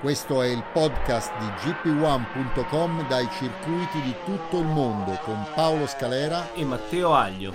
[0.00, 6.54] Questo è il podcast di gp1.com dai circuiti di tutto il mondo con Paolo Scalera
[6.54, 7.50] e Matteo Aglio.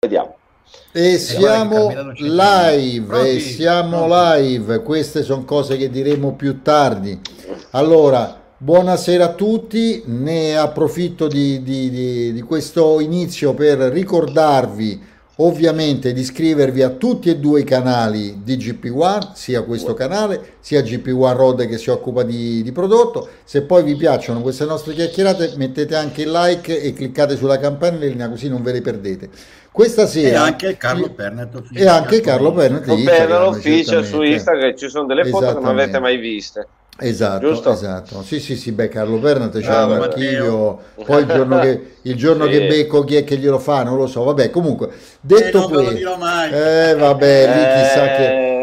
[0.00, 0.36] Vediamo.
[0.92, 7.20] E siamo live, e siamo live, queste sono cose che diremo più tardi.
[7.72, 16.12] Allora, buonasera a tutti, ne approfitto di, di, di, di questo inizio per ricordarvi ovviamente
[16.12, 21.34] di iscrivervi a tutti e due i canali di GP1, sia questo canale, sia GP1
[21.34, 23.28] Road che si occupa di, di, prodotto.
[23.42, 28.28] Se poi vi piacciono queste nostre chiacchierate, mettete anche il like e cliccate sulla campanellina
[28.28, 29.28] così non ve le perdete.
[29.72, 30.28] Questa sera...
[30.28, 31.62] E anche Carlo Pernet.
[31.74, 36.18] E anche Carlo Pernet Official su Instagram, ci sono delle foto che non avete mai
[36.18, 36.68] viste.
[36.98, 37.72] Esatto, Giusto?
[37.72, 38.22] esatto.
[38.22, 42.44] Sì, sì, sì, beh, Carlo Pernat c'è un archivio, poi il giorno, che, il giorno
[42.44, 42.50] sì.
[42.50, 44.90] che becco chi è che glielo fa, non lo so, vabbè, comunque,
[45.20, 46.14] detto eh, questo,
[46.52, 48.26] eh, vabbè, lì chissà che...
[48.26, 48.60] Eh.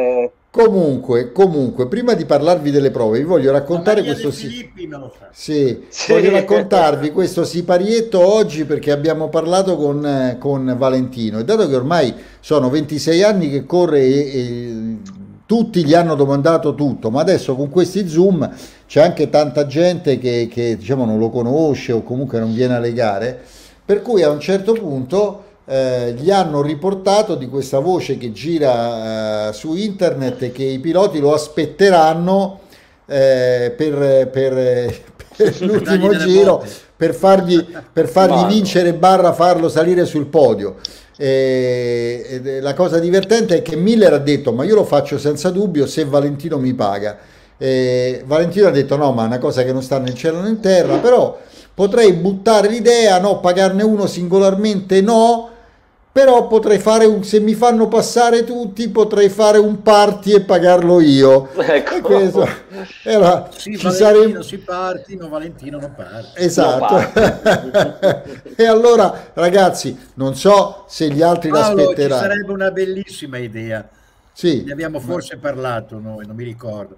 [0.52, 4.71] Comunque, comunque, prima di parlarvi delle prove, vi voglio raccontare questo si...
[5.31, 6.11] sì, sì.
[6.11, 12.16] voglio raccontarvi questo siparietto oggi perché abbiamo parlato con, con Valentino e dato che ormai
[12.39, 14.97] sono 26 anni che corre e, e
[15.50, 18.47] tutti gli hanno domandato tutto, ma adesso con questi Zoom
[18.86, 22.94] c'è anche tanta gente che, che diciamo, non lo conosce o comunque non viene alle
[22.94, 23.42] gare,
[23.83, 29.47] per cui a un certo punto eh, gli hanno riportato di questa voce che gira
[29.47, 32.60] eh, su internet e che i piloti lo aspetteranno
[33.08, 35.02] eh, per, per,
[35.36, 36.64] per l'ultimo giro
[36.95, 40.76] per fargli, per fargli vincere barra farlo salire sul podio.
[41.21, 45.85] E, la cosa divertente è che Miller ha detto ma io lo faccio senza dubbio
[45.85, 47.17] se Valentino mi paga.
[47.57, 50.47] E Valentino ha detto no ma è una cosa che non sta in cielo né
[50.47, 51.37] in terra, però
[51.73, 55.48] potrei buttare l'idea, no, pagarne uno singolarmente no,
[56.11, 60.99] però potrei fare un, se mi fanno passare tutti potrei fare un party e pagarlo
[60.99, 61.49] io.
[61.53, 62.02] Ecco.
[62.02, 62.47] Questo,
[63.03, 66.98] era, sì, ci Valentino si parti ma Valentino non parte esatto.
[68.55, 72.21] E allora ragazzi non so se gli altri Paolo, l'aspetteranno.
[72.21, 73.87] ci sarebbe una bellissima idea.
[74.33, 75.42] Sì, ne abbiamo forse ma...
[75.42, 76.98] parlato noi non mi ricordo.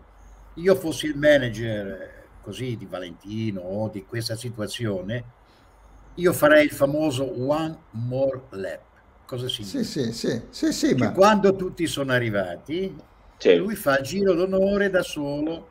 [0.56, 2.10] Io fossi il manager
[2.42, 5.24] così di Valentino o di questa situazione
[6.16, 8.91] io farei il famoso one more lap
[9.32, 9.84] cosa significa?
[9.84, 11.14] Sì, sì, sì, sì, sì ma...
[11.14, 12.94] quando tutti sono arrivati,
[13.38, 13.56] sì.
[13.56, 15.70] lui fa il giro d'onore da solo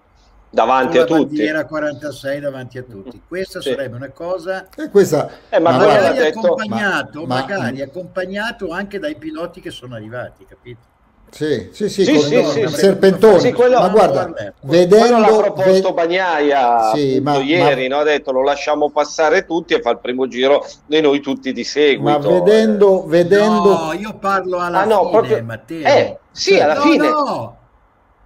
[0.49, 1.25] davanti a tutti.
[1.25, 3.21] Bandiera 46 davanti a tutti.
[3.29, 3.71] Questa sì.
[3.71, 7.85] sarebbe una cosa e questa eh, ma magari, accompagnato, ma, magari ma...
[7.85, 10.90] accompagnato anche dai piloti che sono arrivati, capito?
[11.31, 13.39] Sì, sì, sì, sì, sì, sì serpentone.
[13.39, 15.93] Sì, quello, ma guarda, vedendo l'ha proposto ve...
[15.93, 17.97] Bagnaia sì, ma, ieri, ma...
[17.97, 18.01] no?
[18.01, 21.65] ha detto lo lasciamo passare tutti e fa il primo giro e noi tutti di
[21.65, 22.03] seguito.
[22.03, 23.79] Ma vedendo, vedendo...
[23.79, 25.45] No, io parlo alla ah, no, fine, proprio...
[25.45, 25.87] Matteo.
[25.87, 27.09] Eh, sì, alla no, fine.
[27.09, 27.60] No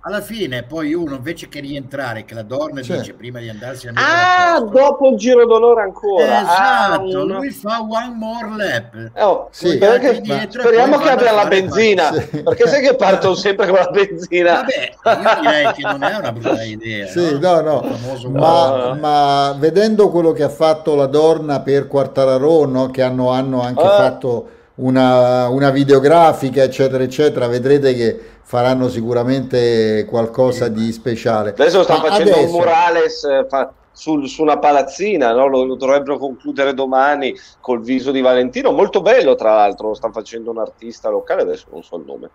[0.06, 2.98] alla fine poi uno invece che rientrare che la Dorna cioè.
[2.98, 7.50] dice prima di andarsi a mettere ah dopo il giro d'onore ancora esatto ah, lui
[7.50, 12.42] fa one more lap oh, sì, perché, speriamo che abbia la benzina sì.
[12.42, 16.32] perché sai che partono sempre con la benzina vabbè io direi che non è una
[16.32, 17.60] brutta idea sì, no?
[17.60, 18.30] no, no.
[18.30, 22.90] Ma, ma, vedendo quello che ha fatto la Dorna per Quartararo no?
[22.90, 23.96] che hanno, hanno anche ah.
[23.96, 31.50] fatto una, una videografica eccetera eccetera vedrete che faranno sicuramente qualcosa di speciale.
[31.50, 32.46] Adesso stanno Ma facendo adesso...
[32.46, 35.46] un murales eh, fa, sul, su una palazzina, no?
[35.46, 40.10] lo, lo, dovrebbero concludere domani col viso di Valentino, molto bello tra l'altro, lo sta
[40.10, 42.30] facendo un artista locale, adesso non so il nome.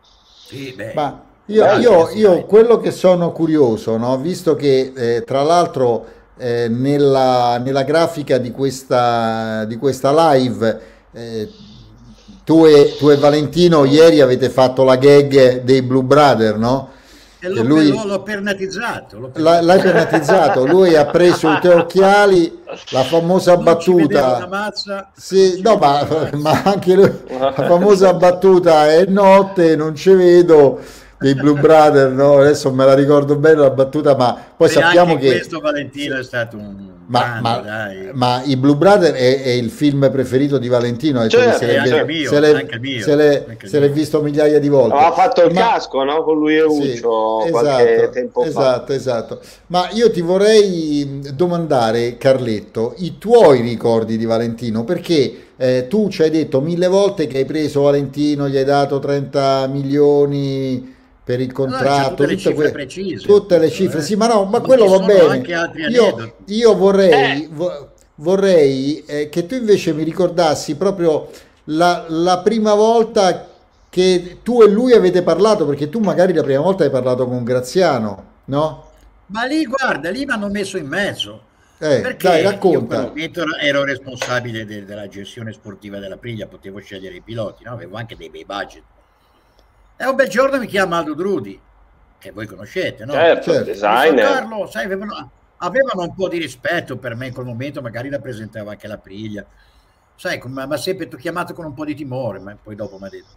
[0.48, 4.18] Sì, Ma io, io, io, quello che sono curioso, no?
[4.18, 6.06] visto che eh, tra l'altro
[6.38, 10.82] eh, nella, nella, grafica di questa, di questa live
[11.12, 11.50] eh,
[12.50, 16.90] tu e, tu e, Valentino ieri avete fatto la gag dei Blue Brother, no?
[17.40, 19.20] E l'ho, lui, l'ho pernatizzato.
[19.20, 19.66] L'ho pernatizzato.
[19.66, 24.74] L'hai pernatizzato, lui ha preso i tuoi occhiali, la famosa non battuta.
[25.16, 26.08] Sì, no, ma,
[26.42, 30.80] ma, anche lui, la famosa battuta è notte, non ci vedo
[31.20, 32.40] dei Blue Brother, no?
[32.40, 36.24] Adesso me la ricordo bene la battuta, ma poi e sappiamo che questo Valentino è
[36.24, 37.64] stato un ma, ma,
[38.14, 42.30] ma, i Blue Brother è, è, il film preferito di Valentino, cioè, se, l'è, mio,
[42.30, 42.68] se, l'è,
[43.02, 44.96] se, l'è, se l'è visto migliaia di volte.
[44.96, 46.22] Ha fatto il ma, casco no?
[46.24, 48.94] con lui e Uccio sì, esatto, tempo esatto, fa.
[48.94, 56.10] Esatto, Ma io ti vorrei domandare, Carletto, i tuoi ricordi di Valentino, perché eh, tu
[56.10, 60.98] ci hai detto mille volte che hai preso Valentino, gli hai dato 30 milioni
[61.30, 64.02] per il contratto, no, tutte, le precise, tutte le cifre, eh.
[64.02, 65.46] sì, ma no, ma, ma quello va bene.
[65.88, 67.50] Io, io, vorrei, eh.
[68.16, 71.30] vorrei eh, che tu invece mi ricordassi proprio
[71.66, 73.48] la, la, prima volta
[73.92, 77.44] che tu e lui avete parlato, perché tu magari la prima volta hai parlato con
[77.44, 78.90] Graziano, no?
[79.28, 81.44] Ma lì, guarda, lì mi hanno messo in mezzo.
[81.78, 83.12] Eh, perché dai, racconta.
[83.14, 83.30] Io
[83.62, 87.74] ero responsabile de, della gestione sportiva della Priglia, potevo scegliere i piloti, no?
[87.74, 88.82] avevo anche dei bei budget
[90.02, 91.60] e un bel giorno mi chiama Aldo Drudi,
[92.20, 93.12] che voi conoscete, no?
[93.12, 93.66] Certo, certo.
[93.66, 94.26] designer.
[94.26, 98.72] Carlo, sai, avevano, avevano, un po' di rispetto per me in quel momento, magari rappresentava
[98.72, 99.46] anche la priglia.
[100.16, 103.10] Sai, mi ha sempre chiamato con un po' di timore, ma poi dopo mi ha
[103.10, 103.36] detto,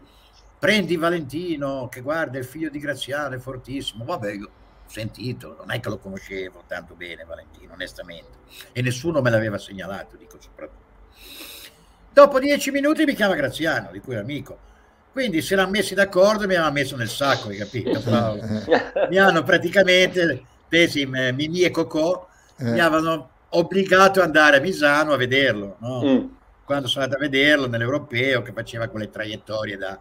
[0.57, 4.05] prendi Valentino, che guarda, il figlio di Graziano, è fortissimo.
[4.05, 8.39] Vabbè, io ho sentito, non è che lo conoscevo tanto bene Valentino, onestamente.
[8.71, 10.81] E nessuno me l'aveva segnalato, dico soprattutto.
[12.13, 14.71] Dopo dieci minuti mi chiama Graziano, di cui è amico
[15.13, 18.43] quindi si erano messi d'accordo e mi hanno messo nel sacco, hai capito Paolo?
[19.11, 22.27] mi hanno praticamente, pesi Mimì e Cocò,
[22.57, 22.65] eh.
[22.65, 26.03] mi avevano obbligato ad andare a Misano a vederlo, no?
[26.03, 26.25] mm.
[26.65, 30.01] quando sono andato a vederlo nell'europeo che faceva quelle traiettorie da...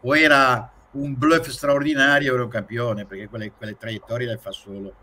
[0.00, 4.94] o era un bluff straordinario era un campione, perché quelle, quelle traiettorie le fa solo.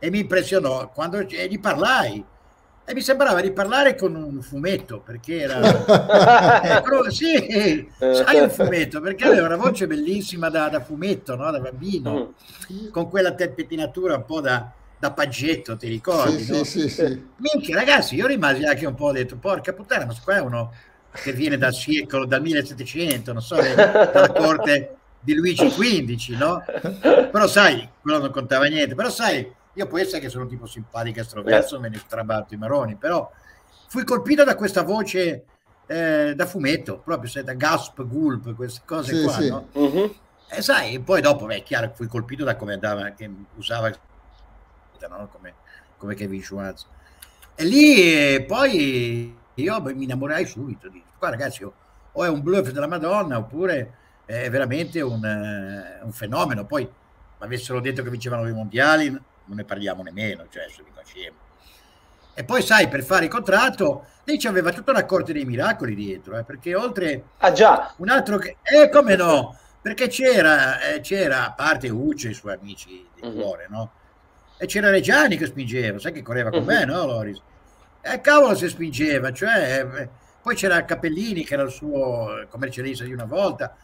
[0.00, 2.24] E mi impressionò quando gli parlai
[2.88, 5.60] e mi sembrava di parlare con un fumetto perché era
[6.80, 11.50] eh, sì, sai un fumetto perché aveva una voce bellissima da, da fumetto no?
[11.50, 12.32] da bambino
[12.72, 12.88] mm.
[12.88, 16.64] con quella pettinatura un po' da, da paggetto ti ricordi sì, no?
[16.64, 20.40] sì, sì, Minchia, ragazzi io rimasi anche un po' detto porca puttana ma qua è
[20.40, 20.72] uno
[21.12, 26.64] che viene dal secolo dal 1700 non so dalla corte di Luigi XV no?
[27.30, 30.66] però sai quello non contava niente però sai io può essere che sono un tipo
[30.66, 31.78] simpatico e estroverso, eh.
[31.78, 33.30] me ne strabatto i maroni, però
[33.86, 35.44] fui colpito da questa voce
[35.86, 39.48] eh, da fumetto, proprio sai, da gasp, gulp, queste cose sì, qua, sì.
[39.48, 39.68] no?
[39.72, 40.14] uh-huh.
[40.50, 43.88] E sai, poi dopo, beh, è chiaro, fui colpito da come andava, che usava
[45.08, 45.28] no?
[45.30, 45.54] come,
[45.96, 46.86] come Kevin Schwartz.
[47.54, 51.72] E lì eh, poi io beh, mi innamorai subito, di qua ragazzi, o,
[52.10, 53.94] o è un bluff della Madonna oppure
[54.24, 56.64] è veramente un, uh, un fenomeno.
[56.64, 59.16] Poi mi avessero detto che vincevano i mondiali,
[59.48, 61.36] non ne parliamo nemmeno, cioè se dico scemo.
[62.34, 65.96] E poi sai, per fare il contratto, lei ci aveva tutta una corte dei miracoli
[65.96, 67.92] dietro, eh, perché oltre ah, già.
[67.96, 68.58] un altro che...
[68.62, 69.58] Eh, come no?
[69.82, 73.34] Perché c'era, eh, c'era a parte Uccio e i suoi amici di uh-huh.
[73.34, 73.90] cuore, no?
[74.56, 76.66] E c'era Reggiani che spingeva, sai che correva con uh-huh.
[76.66, 77.42] me, no, Loris?
[78.00, 79.86] E eh, cavolo se spingeva, cioè...
[79.96, 80.08] Eh,
[80.40, 83.76] poi c'era Capellini che era il suo commercialista di una volta,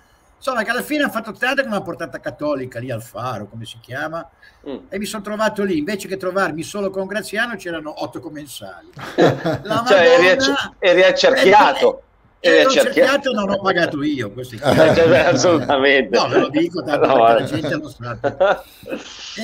[0.47, 3.65] Insomma, che alla fine hanno fatto tanto con una portata cattolica lì al faro, come
[3.65, 4.29] si chiama,
[4.69, 4.77] mm.
[4.91, 8.91] e mi sono trovato lì, invece che trovarmi solo con Graziano, c'erano otto commensali.
[8.93, 12.03] La cioè, Madonna, eri, accerchiato.
[12.41, 16.15] E eri accerchiato non ho pagato io, questi cioè, assolutamente.
[16.15, 18.19] No, ve lo dico, tanto no, la gente lo sa.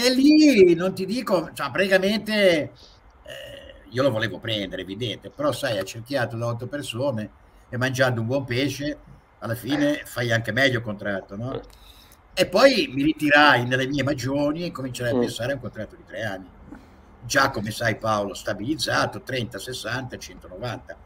[0.05, 5.79] e lì, non ti dico, cioè, praticamente eh, io lo volevo prendere, evidente, però sai,
[5.79, 7.31] accerchiato da otto persone
[7.71, 8.99] e mangiando un buon pesce
[9.41, 11.61] alla fine fai anche meglio il contratto, no?
[12.33, 15.21] E poi mi ritirai nelle mie magioni e comincerai a mm.
[15.21, 16.49] pensare a un contratto di tre anni.
[17.23, 20.97] Già come sai Paolo, stabilizzato 30, 60, 190.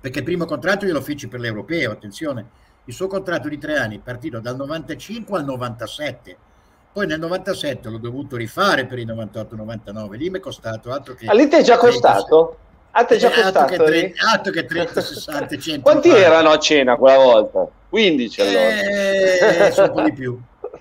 [0.00, 2.46] Perché il primo contratto io lo feci per l'europeo, attenzione,
[2.84, 6.36] il suo contratto di tre anni è partito dal 95 al 97.
[6.92, 11.26] Poi nel 97 l'ho dovuto rifare per il 98-99, lì mi è costato altro che...
[11.26, 12.58] Ah, lì ti è già costato?
[12.96, 13.58] Ah, ti è già eh, costato?
[13.58, 15.80] Altro che, 30, altro che 30, 60, 100.
[15.80, 17.66] Quanti erano a cena quella volta?
[17.88, 18.80] 15 allora.
[18.80, 20.40] Eh, un po' di più.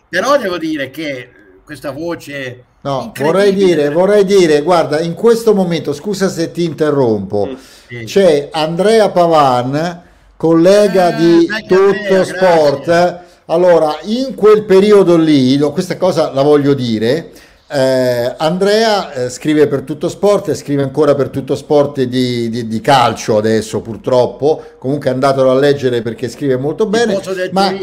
[0.09, 1.29] Però devo dire che
[1.65, 2.65] questa voce...
[2.81, 7.53] No, vorrei dire, vorrei dire, guarda, in questo momento, scusa se ti interrompo, mm.
[7.87, 8.03] sì.
[8.03, 10.03] c'è Andrea Pavan,
[10.35, 12.83] collega eh, di Tutto Andrea, Sport.
[12.83, 13.21] Grazie.
[13.45, 17.31] Allora, in quel periodo lì, questa cosa la voglio dire,
[17.73, 22.67] eh, Andrea eh, scrive per Tutto Sport e scrive ancora per Tutto Sport di, di,
[22.67, 27.19] di, calcio adesso purtroppo, comunque andatelo a leggere perché scrive molto bene,
[27.51, 27.73] ma,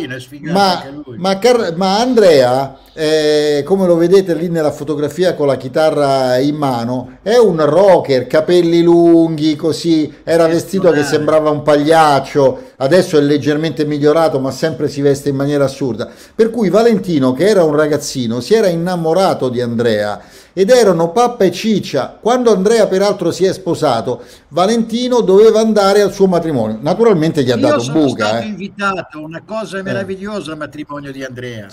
[0.43, 0.85] ma,
[1.17, 1.39] ma,
[1.75, 7.37] ma, Andrea eh, come lo vedete lì nella fotografia con la chitarra in mano, è
[7.37, 14.41] un rocker, capelli lunghi, così, era vestito che sembrava un pagliaccio, adesso è leggermente migliorato,
[14.41, 16.09] ma sempre si veste in maniera assurda.
[16.35, 20.21] Per cui Valentino, che era un ragazzino, si era innamorato di Andrea
[20.53, 22.19] ed erano pappa e ciccia.
[22.21, 26.79] Quando Andrea peraltro si è sposato, Valentino doveva andare al suo matrimonio.
[26.81, 28.27] Naturalmente gli ha Io dato sono buca.
[28.27, 28.47] stato eh.
[28.47, 29.83] invitato, una cosa Eh.
[29.83, 31.69] meravigliosa al matrimonio di Andrea.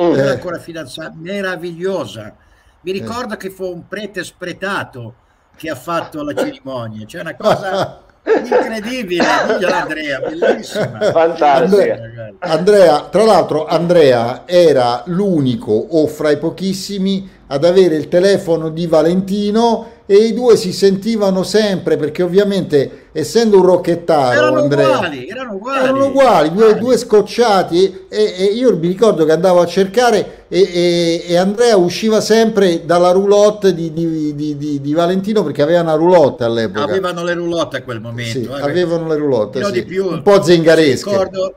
[0.00, 0.12] Mm.
[0.14, 0.30] Era Eh.
[0.30, 2.34] ancora fidanzato, meravigliosa.
[2.80, 5.14] Mi ricordo che fu un prete spretato
[5.56, 10.98] che ha fatto la cerimonia, c'è una cosa incredibile, diglielo Andrea, bellissima.
[11.12, 11.96] Fantastica.
[11.96, 12.36] Ragazzi.
[12.40, 18.86] Andrea, tra l'altro Andrea era l'unico o fra i pochissimi ad avere il telefono di
[18.86, 25.28] Valentino e i due si sentivano sempre perché ovviamente essendo un rocchettaro Erano Andrea uguali,
[25.28, 25.78] erano uguali.
[25.84, 30.60] erano uguali, due, due scocciati e, e io mi ricordo che andavo a cercare e,
[30.60, 35.94] e- e Andrea usciva sempre dalla roulotte di, di- di- di- Valentino perché aveva una
[35.94, 36.84] roulotte all'epoca.
[36.84, 38.56] Avevano le roulotte a quel Sì, momento.
[38.56, 38.62] eh.
[38.62, 39.84] avevano le roulotte, sì.
[39.84, 40.06] più.
[40.06, 40.96] un po' zingaresche.
[40.96, 41.54] Si ricordo,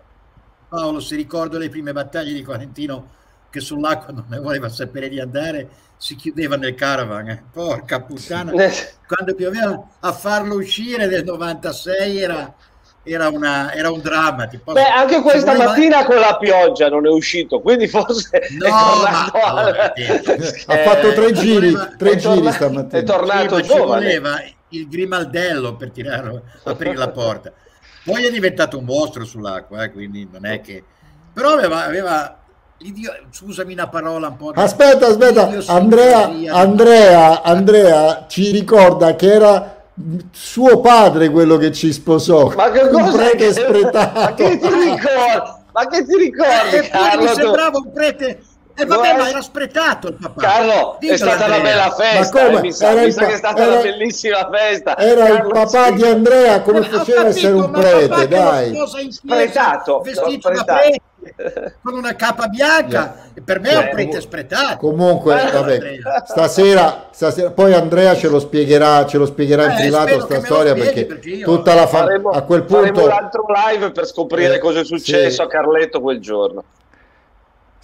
[0.68, 3.08] Paolo, si ricordo le prime battaglie di Valentino
[3.56, 7.30] che sull'acqua non ne voleva sapere di andare, si chiudeva nel caravan.
[7.30, 7.44] eh.
[7.54, 8.52] Porca puttana.
[8.52, 12.54] Quando pioveva a farlo uscire nel 96 era,
[13.04, 14.46] era, una, era un dramma.
[14.48, 18.68] posso- Beh, anche questa voleva- mattina con la pioggia non è uscito, quindi forse No,
[18.68, 23.00] ma- al- allora, ha fatto tre Eh, giri, voleva- tre giri torna- stamattina.
[23.02, 27.54] È tornato Sì, voleva il grimaldello per tirarlo, aprire la porta.
[28.04, 30.84] Poi è diventato un mostro sull'acqua, eh, quindi non è che...
[31.34, 31.86] Però aveva...
[31.86, 32.40] aveva
[33.32, 34.52] Scusami una parola un po'...
[34.54, 39.76] Aspetta, aspetta, Andrea, Andrea, Andrea ci ricorda che era
[40.32, 42.50] suo padre quello che ci sposò.
[42.54, 43.18] Ma che un cosa?
[43.18, 44.34] prete Ma spretato.
[44.36, 45.54] che ti ricordi?
[45.72, 47.26] Ma che ti ricordi, Eppure mi Carlo?
[47.28, 47.34] tu?
[47.34, 48.40] sembrava un prete...
[48.78, 50.42] E vabbè, No, ma è- era spretato il papà.
[50.42, 51.62] Carlo, è Diglielo, stata una Andrea.
[51.62, 52.58] bella festa, Ma come?
[52.58, 54.98] eh, mi sa, Era mi il sa pa- che è stata era- una bellissima festa.
[54.98, 55.94] Era il Carlo, papà sì.
[55.94, 58.72] di Andrea, come Ho faceva a capito, essere un ma prete, dai.
[58.72, 61.00] chiesa, Spretato, vestito da prete,
[61.82, 63.30] con una capa bianca.
[63.34, 64.78] E per me è un prete spretato.
[64.78, 65.80] Comunque, Eh, vabbè,
[66.26, 70.40] stasera, stasera, poi Andrea ce lo spiegherà, ce lo spiegherà in Eh, privato spero sta
[70.42, 73.92] storia perché, perché io- tutta la famiglia Faremo, a quel faremo punto un altro live
[73.92, 75.42] per scoprire Eh, cosa è successo sì.
[75.42, 76.64] a Carletto quel giorno.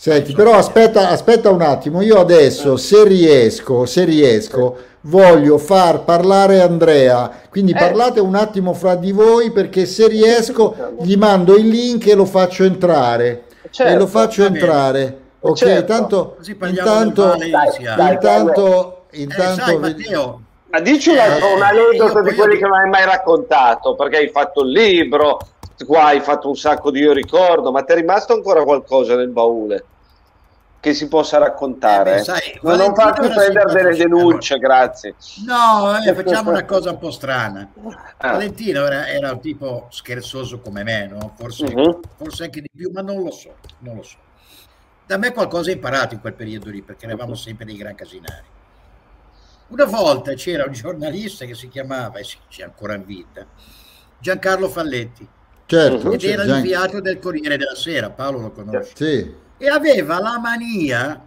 [0.02, 6.60] Senti, però aspetta, aspetta un attimo, io adesso se riesco, se riesco, voglio far parlare
[6.60, 7.78] Andrea, quindi Eh.
[7.78, 12.26] parlate un attimo fra di voi perché se riesco gli mando il link e lo
[12.26, 13.44] faccio entrare.
[13.70, 14.60] Certo, e lo faccio va bene.
[14.60, 15.18] entrare.
[15.42, 15.80] Ok, Certo.
[15.80, 17.36] intanto, Così parliamo intanto.
[17.38, 20.42] Dai, intanto, Eh, intanto, sai, vedi- Matteo,
[20.72, 24.18] Ma dici un, altro- Eh, un aneddoto di quelli che non hai mai raccontato, perché
[24.18, 25.38] hai fatto il libro,
[25.86, 29.28] qua hai fatto un sacco di io ricordo, ma ti è rimasto ancora qualcosa nel
[29.30, 29.84] baule
[30.82, 32.14] che si possa raccontare?
[32.14, 35.14] Eh, beh, sai, non, non farti prendere delle denunce, grazie.
[35.46, 37.72] No, eh, facciamo una cosa un po' strana.
[38.18, 38.32] Ah.
[38.32, 41.34] Valentino era, era un tipo scherzoso come me, no?
[41.38, 42.00] forse, Mhm.
[42.18, 44.18] forse anche di più, ma non lo so, non lo so.
[45.06, 48.46] Da me qualcosa ha imparato in quel periodo lì, perché eravamo sempre dei gran casinari.
[49.68, 53.46] Una volta c'era un giornalista che si chiamava, e si- c'è ancora in vita,
[54.20, 55.28] Giancarlo Falletti,
[55.68, 58.92] certo, ed era già- l'inviato del Corriere della Sera, Paolo lo conosce.
[58.96, 59.41] sì.
[59.62, 61.22] E aveva la mania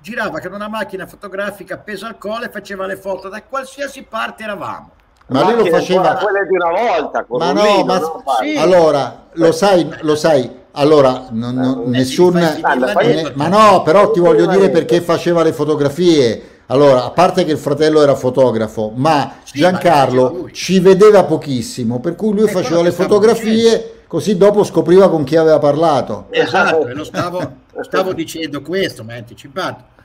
[0.00, 4.42] girava con una macchina fotografica appesa al collo e faceva le foto da qualsiasi parte
[4.42, 4.90] eravamo
[5.28, 6.14] ma lui lo faceva...
[6.14, 8.22] quelle di una volta, con Ma un no, vino, ma no?
[8.40, 8.56] Sì.
[8.56, 14.46] allora lo sai, lo sai, allora non- non- nessun ne- ma no, però ti voglio
[14.46, 16.60] dire perché faceva le fotografie.
[16.68, 22.32] Allora, a parte che il fratello era fotografo, ma Giancarlo ci vedeva pochissimo, per cui
[22.32, 26.28] lui faceva le fotografie, così dopo scopriva con chi aveva parlato.
[26.30, 29.96] esatto e lo stavo, stavo dicendo questo mi ha anticipato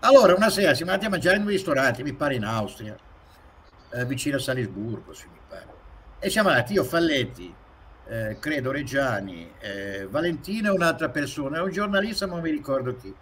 [0.00, 2.94] allora una sera siamo andati a mangiare in un ristorante mi pare in Austria
[3.92, 5.66] eh, vicino a Salisburgo sì, mi pare.
[6.18, 7.52] e siamo andati io Falletti
[8.08, 13.12] eh, credo Reggiani eh, Valentino e un'altra persona un giornalista ma non mi ricordo chi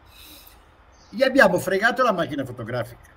[1.11, 3.13] gli abbiamo fregato la macchina fotografica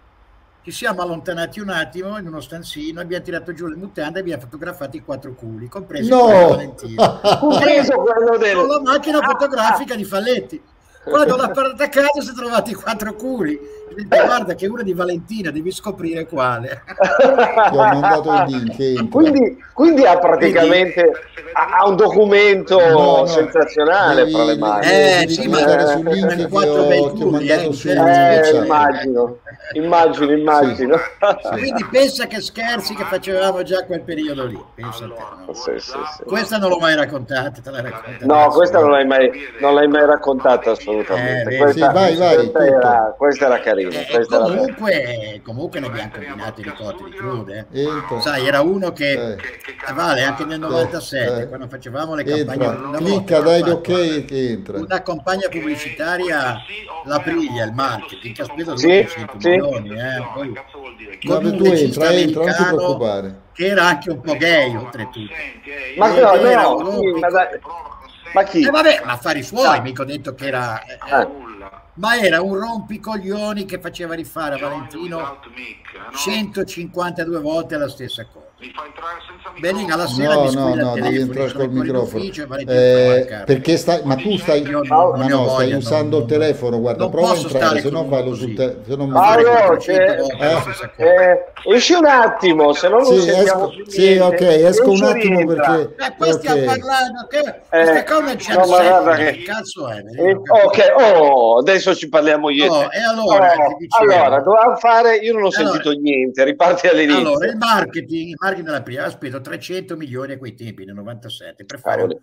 [0.68, 4.42] ci siamo allontanati un attimo in uno stanzino abbiamo tirato giù le mutande e abbiamo
[4.42, 6.26] fotografato i quattro culi compresi No!
[6.26, 8.56] quello Valentino Compreso quello del...
[8.58, 10.62] con la macchina fotografica di Falletti.
[11.06, 13.58] Quando l'ha portata a casa si è trovati i quattro culi.
[13.96, 16.84] Detto, guarda che uno di Valentina, devi scoprire quale.
[17.70, 19.08] Ti ho mandato il link.
[19.10, 21.12] quindi, quindi ha praticamente
[21.53, 24.86] ha ha un documento No, no, sensazionale devi- fra le mani.
[24.86, 27.88] Eh, devi sì, ma- sul link eh, che quattro ho- ti ho mandato eh, su
[27.88, 29.38] eh, Eh, immagino,
[29.74, 30.98] immagino, immagino.
[31.51, 34.63] Quindi pensa che scherzi che facevamo già a quel periodo lì.
[34.75, 35.13] Pensa a te,
[35.48, 35.53] no?
[35.53, 36.24] Sì, sì, sì.
[36.25, 38.25] Questa non l'ho mai raccontata, te la racconto.
[38.25, 40.96] No, questa non l'hai mai, non l'hai mai raccontata assolutamente.
[40.98, 41.56] assolutamente.
[41.56, 43.77] Eh, questa, sì, vai, vai, questa, era, questa, era, carina.
[43.82, 47.68] Eh, comunque, comunque ne abbiamo combinate di cotte di crude.
[47.72, 47.88] Eh.
[48.20, 49.38] Sai, era uno che eh.
[49.94, 51.48] vale anche nel 97, eh.
[51.48, 52.98] quando facevamo le campagne.
[52.98, 54.80] Clicca, dai l'ok che entra.
[54.80, 56.58] Una campagna pubblicitaria,
[57.06, 59.90] la priglia, il marketing, che ha speso 200 sì, milioni.
[59.92, 60.28] Eh.
[60.34, 60.54] Poi,
[61.26, 63.40] con tu entra, entra, non ti preoccupare.
[63.54, 65.34] Che era anche un po' gay, oltretutto.
[65.98, 67.60] Ma no, no, sì,
[68.34, 68.66] ma chi?
[68.66, 70.84] Eh, vabbè, ma affari suoi, mica ho detto che era...
[70.84, 71.28] Eh, ah.
[71.98, 75.39] Ma era un rompicoglioni che faceva rifare a Valentino
[76.16, 79.60] 152 volte la stessa cosa mi fa entrare senza microfono.
[79.60, 82.24] Belling alla sera no, mi no, no, devi entrare col microfono.
[82.66, 86.80] Eh, perché stai, ma tu stai, no, no, ma no, stai voglia, usando il telefono,
[86.80, 88.84] guarda, prova a entrare, se no fallo sul telefono.
[88.88, 90.18] Se non allora, cioè,
[90.96, 95.96] eh, esci un attimo, se no non sì, esco, sì, ok, esco un attimo perché...
[95.98, 98.66] Eh, poi stiamo parlando, che eh, questa cosa c'è no,
[99.04, 99.98] ma cazzo è?
[100.18, 102.74] Eh, ok, oh, adesso ci parliamo io.
[102.74, 103.54] Oh, e allora,
[104.00, 107.20] allora, dovevamo fare, io non ho sentito niente, riparti all'inizio.
[107.20, 111.66] Allora, il marketing, marketing della prima ha speso 300 milioni a quei tempi nel 97
[111.66, 112.16] per fare un,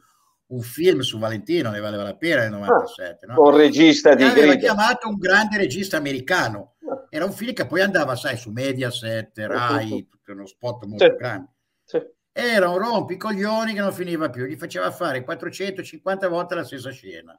[0.46, 3.42] un film su Valentino ne valeva la pena nel 97 ah, no?
[3.42, 7.06] un regista di aveva chiamato un grande regista americano ah.
[7.10, 11.14] era un film che poi andava sai su Mediaset Rai tutto uno spot molto sì.
[11.16, 11.52] grande
[11.84, 12.00] sì.
[12.32, 17.38] era un rompicoglioni che non finiva più gli faceva fare 450 volte la stessa scena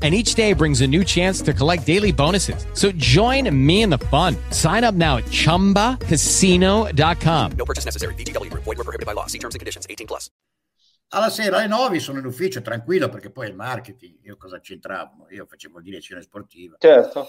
[0.00, 2.64] and each day brings a new chance to collect daily bonuses.
[2.72, 4.34] So join me in the fun.
[4.50, 7.52] Sign up now at ChumbaCasino.com.
[7.58, 8.14] No purchase necessary.
[8.14, 8.48] BGW.
[8.54, 9.26] Void were prohibited by law.
[9.26, 9.86] See terms and conditions.
[9.86, 10.30] 18 plus.
[11.12, 15.26] Alla sera alle 9 sono in ufficio tranquillo perché poi il marketing, io cosa c'entravo?
[15.30, 16.76] Io facevo direzione sportiva.
[16.78, 17.28] Certo.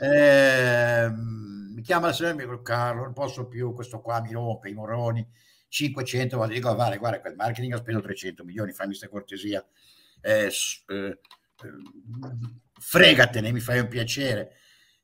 [0.00, 4.32] Eh, mi chiama la sera e mi dico Carlo, non posso più, questo qua mi
[4.32, 5.24] rompe i moroni,
[5.68, 9.64] 500, ma dico vale, guarda, quel marketing ha speso 300 milioni, fammi questa cortesia.
[10.20, 10.50] Eh,
[10.86, 11.18] eh,
[12.80, 14.52] fregatene, mi fai un piacere.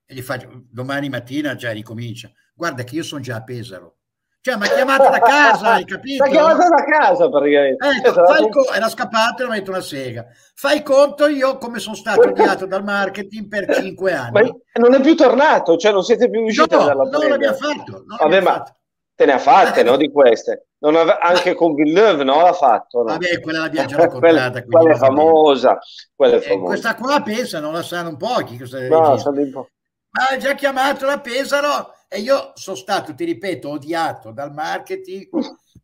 [0.07, 2.31] E gli faccio, domani mattina già ricomincia.
[2.55, 3.97] Guarda che io sono già a Pesaro.
[4.43, 6.25] Cioè, mi ha chiamato da casa, hai capito?
[6.25, 7.87] Mi ha chiamato da casa, praticamente.
[7.87, 10.26] Ecco, fai co- era scappato e ha detto una sega.
[10.54, 14.32] Fai conto io come sono stato odiato dal marketing per cinque anni.
[14.32, 14.41] Ma
[14.80, 18.04] non è più tornato, cioè non siete più riusciti no, a darla Non l'abbiamo fatto.
[18.06, 18.79] Non Vabbè, ma fatto.
[19.21, 20.69] Te ne ha fatte, eh, no, di queste?
[20.78, 22.41] Ave- anche con Villeneuve no?
[22.41, 23.00] l'ha fatto.
[23.00, 23.04] No?
[23.04, 24.63] Vabbè, quella l'abbiamo già raccontata.
[24.65, 25.78] quella, è famosa.
[26.15, 26.65] Quella è eh, famosa.
[26.65, 28.56] questa qua pensa, non la sanno pochi.
[28.56, 29.69] No, sanno un po'.
[30.13, 35.28] Ma ha già chiamato la Pesaro e io sono stato, ti ripeto, odiato dal marketing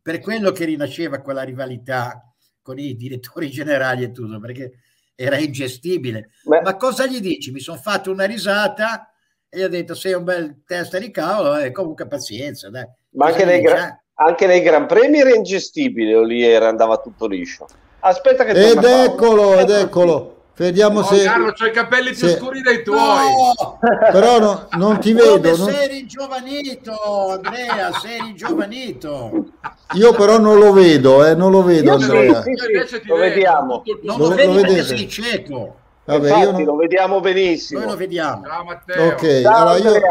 [0.01, 2.19] per quello che rinasceva quella rivalità
[2.63, 4.79] con i direttori generali e tutto, perché
[5.13, 6.31] era ingestibile.
[6.43, 6.61] Beh.
[6.61, 7.51] Ma cosa gli dici?
[7.51, 9.11] Mi sono fatto una risata
[9.47, 12.71] e gli ho detto sei un bel testa di cavolo e comunque pazienza.
[12.71, 12.85] Dai.
[13.11, 17.27] Ma anche nei, gra- anche nei, Gran Premi era ingestibile o lì era, andava tutto
[17.27, 17.67] liscio?
[17.99, 18.51] Aspetta che...
[18.51, 20.35] Ed eccolo, ed eccolo.
[20.57, 21.23] Vediamo no, se.
[21.23, 22.35] Carlo, c'ho i capelli più se...
[22.35, 22.97] scuri dei tuoi.
[22.99, 23.77] No!
[24.11, 25.55] Però no, non ti vedo.
[25.55, 25.69] Non...
[25.69, 29.45] Sei ringiovanito, Andrea, sei ringiovanito.
[29.93, 32.41] Io però non lo vedo, eh, non lo vedo, Andrea.
[32.41, 32.51] Sì,
[32.87, 33.83] sì, sì, lo vediamo.
[34.01, 35.75] Non lo, lo vedi lo perché sei cieco.
[36.07, 36.63] Vabbè, Infatti, io non...
[36.63, 37.81] lo vediamo benissimo.
[37.81, 38.45] Noi lo vediamo.
[38.45, 39.07] Ciao Matteo.
[39.07, 40.01] Ok, Ciao, allora io,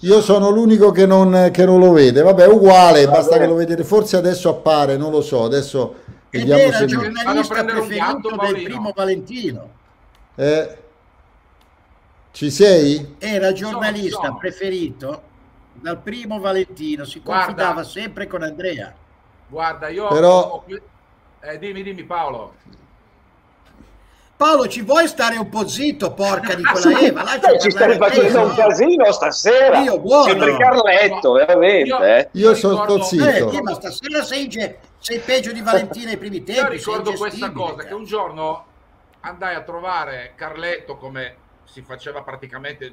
[0.00, 2.22] io, sono l'unico che non, che non, lo vede.
[2.22, 3.16] Vabbè, uguale, Vabbè.
[3.16, 3.84] basta che lo vedete.
[3.84, 5.44] Forse adesso appare, non lo so.
[5.44, 5.94] Adesso
[6.30, 6.82] Ed vediamo era se...
[6.82, 9.68] il giornalista preferito del primo Valentino.
[10.34, 10.78] Eh,
[12.32, 13.14] ci sei?
[13.18, 14.38] Era giornalista sono, sono.
[14.38, 15.22] preferito
[15.74, 18.92] dal primo Valentino, si confidava guarda, sempre con Andrea.
[19.46, 20.08] Guarda, io...
[20.08, 20.64] Però...
[21.42, 22.54] Eh, dimmi, dimmi Paolo.
[24.38, 27.24] Paolo, ci vuoi stare un po' zitto, porca di quella Eva?
[27.24, 29.80] Lascia ci stai facendo un casino stasera.
[29.80, 30.28] Io buono.
[30.28, 31.88] Sembri Carletto, veramente.
[31.88, 32.28] Io, eh.
[32.30, 33.50] io sono zitto.
[33.50, 34.48] Eh, ma stasera sei,
[34.98, 36.60] sei, peggio di Valentina ai primi tempi.
[36.60, 38.64] Io ricordo questa cosa, che un giorno
[39.22, 42.92] andai a trovare Carletto come si faceva praticamente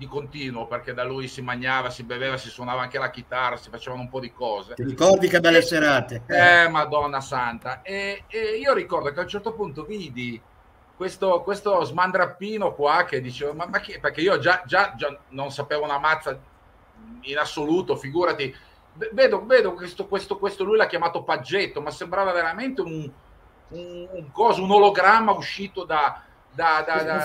[0.00, 3.68] di continuo perché da lui si mangiava, si beveva, si suonava anche la chitarra, si
[3.68, 4.72] facevano un po' di cose.
[4.72, 6.22] Ti ricordi che belle serate?
[6.26, 7.82] Eh, Madonna Santa.
[7.82, 10.40] E, e io ricordo che a un certo punto vidi
[10.96, 13.98] questo, questo smandrappino qua che dicevo, ma, ma chi?
[14.00, 16.38] Perché io già, già, già, non sapevo una mazza
[17.20, 18.56] in assoluto, figurati.
[19.12, 23.10] Vedo, vedo questo, questo, questo, lui l'ha chiamato Paggetto, ma sembrava veramente un,
[23.68, 27.20] un, un coso, un ologramma uscito da, da, da, da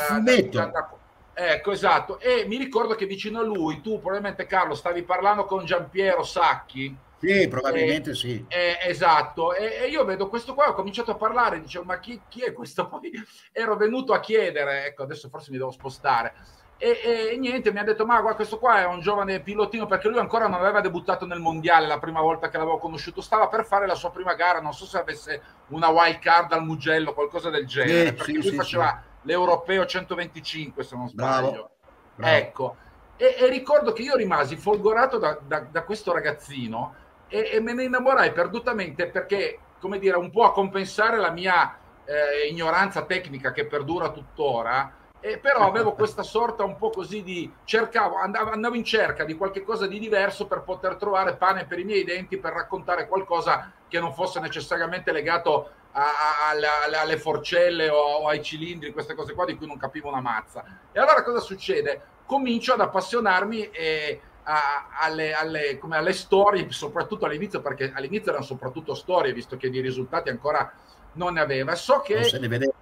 [1.38, 2.18] Ecco, esatto.
[2.22, 6.96] E mi ricordo che vicino a lui, tu probabilmente Carlo, stavi parlando con Giampiero Sacchi.
[7.20, 8.46] Sì, probabilmente e, sì.
[8.48, 9.54] Eh, esatto.
[9.54, 12.54] E, e, io vedo questo qua, ho cominciato a parlare, dicevo, ma chi, chi, è
[12.54, 12.88] questo?
[12.90, 13.12] Poi
[13.52, 16.34] ero venuto a chiedere, ecco, adesso forse mi devo spostare.
[16.78, 20.08] E, e, niente, mi ha detto, ma guarda, questo qua è un giovane pilotino, perché
[20.08, 23.66] lui ancora non aveva debuttato nel mondiale la prima volta che l'avevo conosciuto, stava per
[23.66, 27.50] fare la sua prima gara, non so se avesse una wild card al Mugello, qualcosa
[27.50, 29.04] del genere, eh, perché sì, lui sì, faceva...
[29.04, 31.52] Sì l'Europeo 125 se non sbaglio.
[31.52, 31.70] Bravo,
[32.16, 32.36] bravo.
[32.36, 32.76] Ecco,
[33.18, 36.96] e, e, ricordo che io rimasi folgorato da, da, da questo ragazzino
[37.28, 41.78] e, e, me ne innamorai perdutamente perché, come dire, un po' a compensare la mia
[42.04, 47.52] eh, ignoranza tecnica che perdura tuttora, eh, però avevo questa sorta un po' così di
[47.64, 51.80] cercavo, andavo, andavo, in cerca di qualche cosa di diverso per poter trovare pane per
[51.80, 57.90] i miei denti, per raccontare qualcosa che non fosse necessariamente legato a, a, alle forcelle
[57.90, 60.64] o, o, ai cilindri, queste cose qua di cui non capivo una mazza.
[60.92, 62.02] E allora cosa succede?
[62.26, 68.46] Comincio ad appassionarmi eh, a, alle, alle, come alle storie, soprattutto all'inizio, perché all'inizio erano
[68.46, 70.72] soprattutto storie, visto che di risultati ancora
[71.14, 71.76] non ne aveva.
[71.76, 72.16] So che...
[72.16, 72.74] Non se ne vedeva.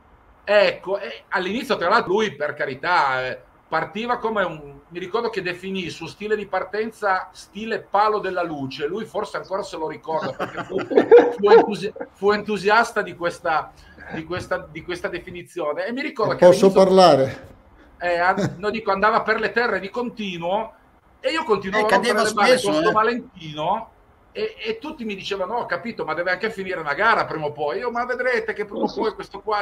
[0.44, 1.00] Ecco,
[1.30, 3.52] all'inizio tra l'altro lui, per carità...
[3.68, 8.44] Partiva come un mi ricordo che definì il suo stile di partenza stile palo della
[8.44, 13.72] luce lui forse ancora se lo ricorda perché fu, fu, entusi- fu entusiasta di questa,
[14.14, 17.52] di, questa, di questa, definizione e mi ricordo che posso parlare
[17.98, 18.20] eh,
[18.58, 20.74] no, dico, andava per le terre di continuo
[21.20, 22.92] e io continuavo eh, a rompere le balle con eh.
[22.92, 23.90] Valentino
[24.32, 27.52] e, e, tutti mi dicevano: Ho capito, ma deve anche finire una gara prima o
[27.54, 27.78] poi.
[27.78, 29.62] Io, ma vedrete che prima o poi questo qua.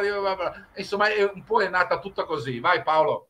[0.73, 2.59] Insomma, un po' è nata tutta così.
[2.59, 3.27] Vai, Paolo.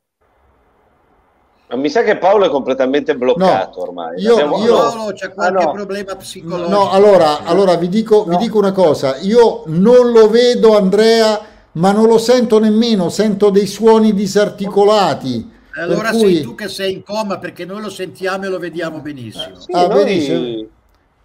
[1.71, 4.19] Ma mi sa che Paolo è completamente bloccato no, ormai.
[4.19, 4.57] Io, Abbiamo...
[4.61, 4.75] io...
[4.75, 5.71] Paolo c'è qualche ah, no.
[5.71, 6.69] problema psicologico.
[6.69, 8.37] No, allora, allora vi, dico, no.
[8.37, 9.15] vi dico una cosa.
[9.21, 11.39] Io non lo vedo, Andrea,
[11.73, 13.07] ma non lo sento nemmeno.
[13.07, 15.49] Sento dei suoni disarticolati.
[15.75, 16.19] Allora cui...
[16.19, 19.57] sei tu che sei in coma perché noi lo sentiamo e lo vediamo benissimo.
[19.57, 20.03] Sì, ah, noi...
[20.03, 20.65] benissimo.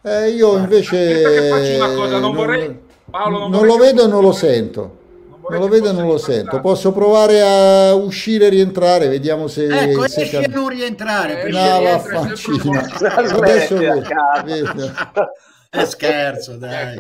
[0.02, 1.80] Eh, io invece...
[1.96, 2.78] Cosa, non, vorrei...
[3.10, 5.04] Paolo, non, non lo vedo e non lo sento
[5.48, 6.60] non lo vedo e non lo sento.
[6.60, 9.66] Posso provare a uscire e rientrare, vediamo se...
[9.66, 11.42] Ecco, se esci non rientrare.
[11.42, 12.80] Eh, no, vaffancino.
[13.00, 14.02] Adesso vedo.
[15.70, 16.96] È scherzo, dai.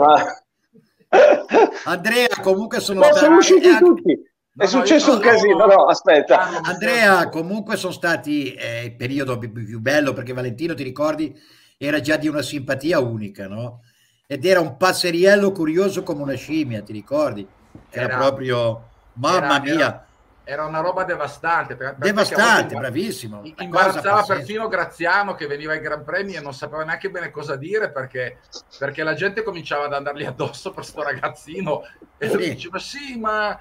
[1.84, 4.12] Andrea, comunque sono Ma sono usciti eh, tutti.
[4.12, 6.62] È no, successo un casino, no, aspetta.
[6.62, 11.34] Andrea, comunque sono stati eh, il periodo più, più bello perché Valentino, ti ricordi,
[11.76, 13.82] era già di una simpatia unica, no?
[14.26, 17.46] Ed era un passeriello curioso come una scimmia, ti ricordi?
[17.90, 20.06] Era, era proprio, mamma era, mia.
[20.44, 21.74] Era, una roba devastante.
[21.74, 23.42] Per, devastante, bravissimo.
[23.58, 27.90] Imbarazzava perfino Graziano che veniva ai Gran Premi e non sapeva neanche bene cosa dire
[27.90, 28.38] perché,
[28.78, 31.82] perché la gente cominciava ad andargli addosso per sto ragazzino
[32.16, 32.36] e sì.
[32.36, 33.58] lui diceva sì, ma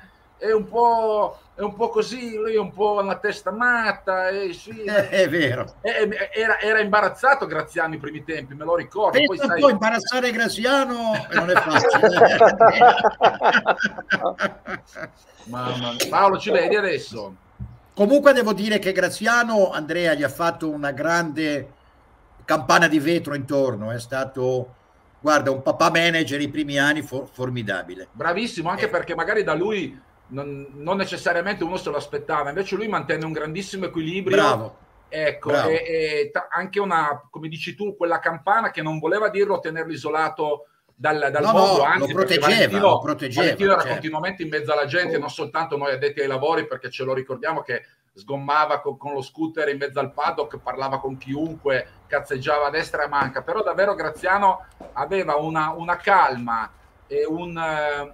[0.48, 4.30] è un po', è un po' così, lui è un po' una testa matta.
[4.30, 4.84] Eh, sì.
[4.86, 5.76] è vero.
[5.82, 9.18] Era, era, imbarazzato Graziano i primi tempi, me lo ricordo.
[9.24, 9.60] Poi, sai...
[9.60, 12.10] poi imbarazzare Graziano non è facile.
[15.46, 17.36] Mamma, Paolo, ci vedi adesso?
[17.94, 21.72] Comunque devo dire che Graziano, Andrea, gli ha fatto una grande
[22.44, 24.74] campana di vetro intorno, è stato
[25.26, 28.10] guarda, un papà manager i primi anni for- formidabile.
[28.12, 28.90] Bravissimo, anche eh.
[28.90, 33.32] perché magari da lui non, non, necessariamente uno se lo aspettava, invece lui mantenne un
[33.32, 34.36] grandissimo equilibrio.
[34.36, 34.78] Bravo.
[35.08, 35.70] Ecco, Bravo.
[35.70, 39.94] E, e t- anche una, come dici tu, quella campana che non voleva dirlo tenerlo
[39.94, 43.94] isolato dal, dal no, mondo, no, anzi, lo proteggeva, Valentino, lo proteggeva, Valentino era certo.
[43.94, 47.62] continuamente in mezzo alla gente, non soltanto noi addetti ai lavori, perché ce lo ricordiamo
[47.62, 47.84] che
[48.14, 53.02] sgommava con, con, lo scooter in mezzo al paddock, parlava con chiunque, cazzeggiava a destra
[53.02, 56.72] e a manca, però davvero Graziano aveva una, una calma
[57.08, 58.14] e un, eh,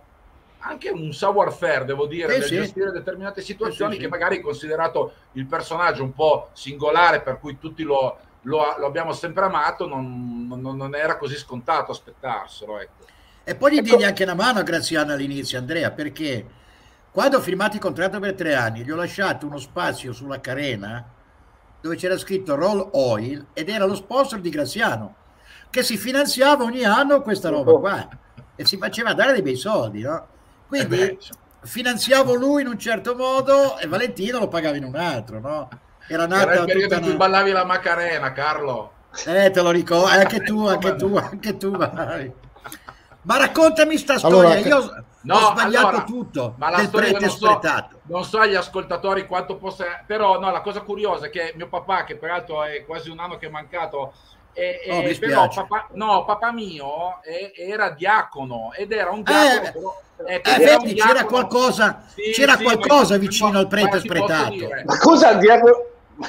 [0.62, 2.56] anche un savoir-faire, devo dire, eh nel sì.
[2.56, 7.58] gestire determinate situazioni eh sì, che magari considerato il personaggio un po' singolare, per cui
[7.58, 12.80] tutti lo, lo, lo abbiamo sempre amato, non, non, non, era così scontato aspettarselo.
[12.80, 13.06] Ecco.
[13.44, 13.88] E poi gli ecco.
[13.88, 16.46] diedi anche una mano a Graziano all'inizio, Andrea, perché
[17.12, 21.06] quando ho firmato il contratto per tre anni, gli ho lasciato uno spazio sulla carena
[21.82, 25.16] dove c'era scritto Roll Oil ed era lo sponsor di Graziano,
[25.72, 28.10] che si finanziava ogni anno questa roba qua
[28.56, 30.28] e si faceva dare dei bei soldi, no?
[30.72, 31.18] Quindi eh
[31.64, 35.70] finanziavo lui in un certo modo e Valentino lo pagava in un altro, no?
[36.08, 37.18] Era nata Era il periodo in cui una...
[37.18, 38.94] ballavi la Macarena, Carlo.
[39.26, 41.72] Eh, te lo ricordo, anche tu, anche tu, anche tu.
[41.72, 42.32] Vai.
[43.24, 47.30] Ma raccontami sta storia, allora, io no, ho sbagliato allora, tutto ma la storia non
[47.30, 47.60] so,
[48.04, 52.04] non so agli ascoltatori quanto possa però no, la cosa curiosa è che mio papà
[52.04, 54.14] che peraltro è quasi un anno che è mancato
[54.54, 59.68] E, oh, e, però papà, no, papà mio è, era diacono ed era un diacono.
[59.68, 64.56] Eh, però, eh, eh, vedi, c'era qualcosa, sì, c'era sì, qualcosa vicino al prete spretato.
[64.86, 65.86] Ma cosa il diacono?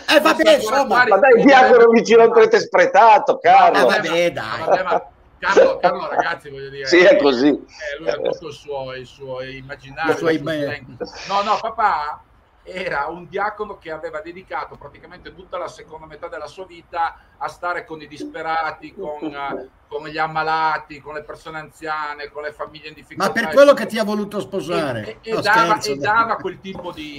[0.08, 3.78] Eh vabbè, insomma, ma dai, il diacono vicino al prete spretato, Carlo.
[3.78, 4.61] Eh, vabbè, dai.
[4.61, 5.06] Vabbè, ma
[5.38, 6.87] Carlo, Carlo, ragazzi, voglio dire.
[6.87, 7.48] Sì, è così.
[7.48, 10.12] Eh, lui ha tutto il suo, il suo immaginario.
[10.12, 12.22] Il suo no, no, papà
[12.62, 17.48] era un diacono che aveva dedicato praticamente tutta la seconda metà della sua vita a
[17.48, 22.88] stare con i disperati, con, con gli ammalati, con le persone anziane, con le famiglie
[22.88, 23.33] in difficoltà.
[23.33, 25.18] Ma per quello che ti ha voluto sposare.
[25.22, 27.16] E, e, no, dava, scherzo, e dava, quel tipo di...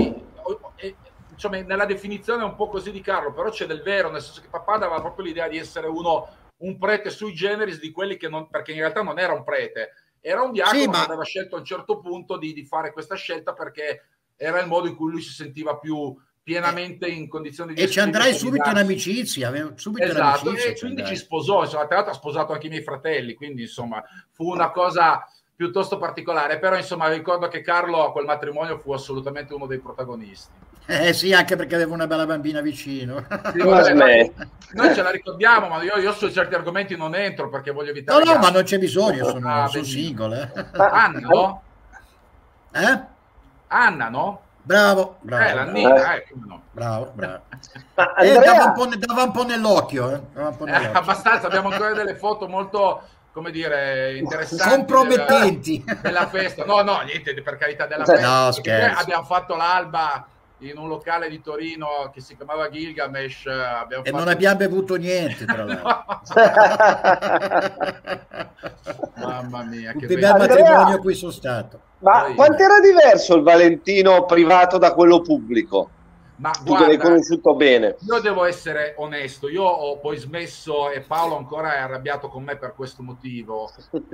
[0.75, 0.95] E,
[1.29, 4.41] insomma, nella definizione è un po' così di Carlo, però c'è del vero, nel senso
[4.41, 6.27] che papà dava proprio l'idea di essere uno,
[6.57, 8.47] un prete sui generis di quelli che non...
[8.47, 10.99] perché in realtà non era un prete, era un diacono sì, ma...
[10.99, 14.03] che aveva scelto a un certo punto di, di fare questa scelta perché
[14.43, 18.01] era il modo in cui lui si sentiva più pienamente in condizioni di e ci
[18.01, 22.13] andrai subito in amicizia subito esatto, in amicizia e quindi ci sposò insomma, tra l'altro
[22.13, 25.25] ha sposato anche i miei fratelli quindi insomma fu una cosa
[25.55, 26.59] piuttosto particolare.
[26.59, 30.51] Però insomma ricordo che Carlo a quel matrimonio fu assolutamente uno dei protagonisti.
[30.85, 33.25] Eh sì anche perché aveva una bella bambina vicino.
[33.53, 34.33] Sì, vabbè, noi,
[34.73, 38.21] noi, ce la ricordiamo ma io, io, su certi argomenti non entro perché voglio evitare
[38.21, 40.69] no no ma non c'è bisogno sono, ah, sono single eh.
[40.77, 41.61] Anna no?
[42.73, 43.03] eh?
[43.73, 44.41] Anna, no?
[44.65, 45.43] Bravo, bravo.
[45.43, 46.61] Eh, l'Annina, eh, no.
[46.71, 47.41] Bravo, bravo.
[48.19, 50.11] Eh, dava, un po', dava, un po', nell'occhio.
[50.11, 50.21] Eh.
[50.35, 50.89] Un po nell'occhio.
[50.89, 54.75] Eh, abbastanza, abbiamo ancora delle foto molto, come dire, interessanti.
[54.75, 55.83] Compromettenti.
[55.83, 56.65] Della, della festa.
[56.65, 58.45] No, no, niente, per carità della festa.
[58.45, 59.01] No, scherzo.
[59.01, 60.27] Abbiamo fatto l'alba
[60.59, 63.47] in un locale di Torino che si chiamava Gilgamesh.
[63.47, 64.23] Abbiamo e fatto...
[64.23, 66.21] non abbiamo bevuto niente, tra l'altro.
[69.15, 71.91] Mamma mia, che bel matrimonio qui sono stato.
[72.03, 75.89] Ma quanto era diverso il Valentino privato da quello pubblico?
[76.35, 77.95] Ma tu guarda, l'hai conosciuto bene.
[78.01, 82.57] Io devo essere onesto, io ho poi smesso e Paolo ancora è arrabbiato con me
[82.57, 83.71] per questo motivo.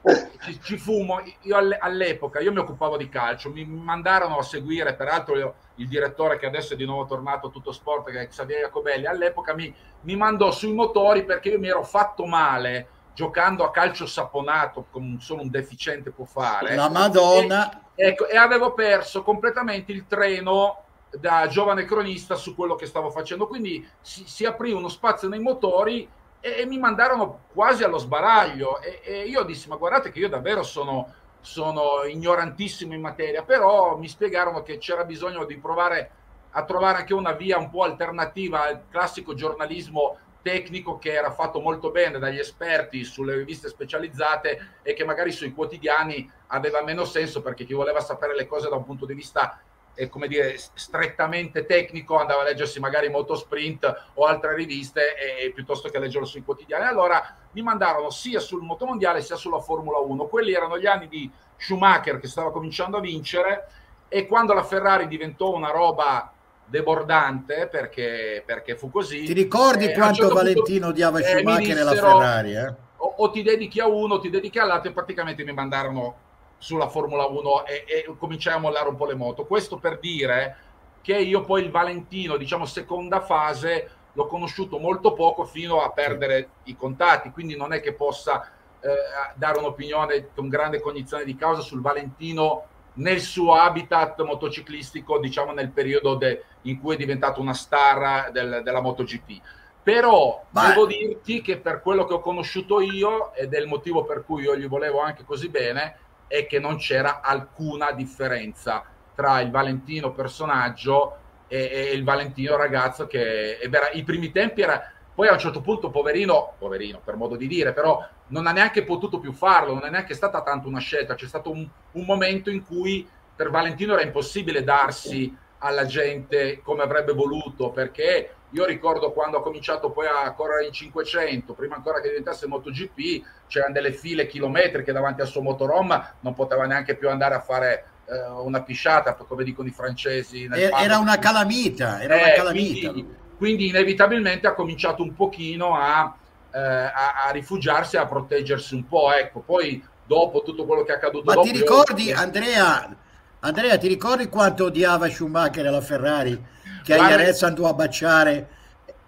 [0.00, 4.94] Eh, ci, ci fumo, io all'epoca, io mi occupavo di calcio, mi mandarono a seguire,
[4.94, 8.28] peraltro io, il direttore che adesso è di nuovo tornato a tutto sport, che è
[8.28, 12.86] Xavier Jacobelli, all'epoca mi, mi mandò sui motori perché io mi ero fatto male
[13.18, 16.76] giocando a calcio saponato come solo un deficiente può fare.
[16.76, 17.90] La Madonna!
[17.96, 23.10] E, ecco, e avevo perso completamente il treno da giovane cronista su quello che stavo
[23.10, 23.48] facendo.
[23.48, 28.80] Quindi si, si aprì uno spazio nei motori e, e mi mandarono quasi allo sbaraglio.
[28.80, 33.96] E, e, io dissi: Ma guardate che io davvero sono, sono ignorantissimo in materia, però
[33.96, 36.10] mi spiegarono che c'era bisogno di provare
[36.52, 41.60] a trovare anche una via un po' alternativa al classico giornalismo tecnico che era fatto
[41.60, 47.42] molto bene dagli esperti sulle riviste specializzate e che magari sui quotidiani aveva meno senso
[47.42, 49.60] perché chi voleva sapere le cose da un punto di vista
[49.94, 55.50] eh, come dire, strettamente tecnico andava a leggersi magari Motosprint o altre riviste e, e,
[55.50, 56.84] piuttosto che leggerlo sui quotidiani.
[56.84, 60.26] Allora mi mandarono sia sul motomondiale sia sulla Formula 1.
[60.28, 63.68] Quelli erano gli anni di Schumacher che stava cominciando a vincere
[64.08, 66.32] e quando la Ferrari diventò una roba
[66.68, 69.24] debordante perché, perché fu così.
[69.24, 72.54] Ti ricordi eh, quanto certo Valentino punto, odiava eh, Schumacher e la Ferrari?
[72.54, 72.74] Eh?
[72.96, 76.26] O, o, ti dedichi a uno, o ti dedichi all'altro e praticamente mi mandarono
[76.58, 79.44] sulla Formula 1 e, e cominciai a mollare un po' le moto.
[79.46, 80.56] Questo per dire
[81.00, 86.48] che io poi il Valentino, diciamo seconda fase, l'ho conosciuto molto poco fino a perdere
[86.64, 88.50] i contatti, quindi non è che possa
[88.80, 88.88] eh,
[89.34, 92.64] dare un'opinione con grande cognizione di causa sul Valentino
[92.98, 98.60] nel suo habitat motociclistico, diciamo nel periodo de, in cui è diventato una star del,
[98.62, 99.40] della MotoGP.
[99.82, 100.68] Però Beh.
[100.68, 104.42] devo dirti che per quello che ho conosciuto io, ed è il motivo per cui
[104.42, 108.84] io gli volevo anche così bene, è che non c'era alcuna differenza
[109.14, 111.16] tra il Valentino personaggio
[111.48, 115.60] e, e il Valentino ragazzo che era, i primi tempi era poi a un certo
[115.60, 119.84] punto poverino, poverino per modo di dire, però non ha neanche potuto più farlo, non
[119.84, 123.92] è neanche stata tanto una scelta, c'è stato un, un momento in cui per Valentino
[123.92, 130.06] era impossibile darsi alla gente come avrebbe voluto, perché io ricordo quando ha cominciato poi
[130.06, 135.26] a correre in 500, prima ancora che diventasse MotoGP, c'erano delle file chilometriche davanti al
[135.26, 139.72] suo motorhome, non poteva neanche più andare a fare eh, una pisciata, come dicono i
[139.72, 140.48] francesi.
[140.50, 142.90] era una calamita, era eh, una calamita.
[142.90, 146.16] Quindi, quindi, inevitabilmente ha cominciato un pochino a,
[146.52, 149.12] eh, a, a, rifugiarsi, a proteggersi un po'.
[149.12, 151.24] Ecco, poi dopo tutto quello che è accaduto...
[151.24, 152.16] Ma dopo, ti ricordi, io...
[152.16, 152.96] Andrea,
[153.40, 156.56] Andrea, ti ricordi quanto odiava Schumacher alla Ferrari?
[156.88, 158.48] che a Jerez andò a baciare,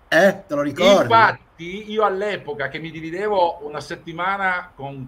[0.08, 0.42] eh?
[0.46, 1.02] Te lo ricordi?
[1.02, 5.06] Infatti, io all'epoca che mi dividevo una settimana con,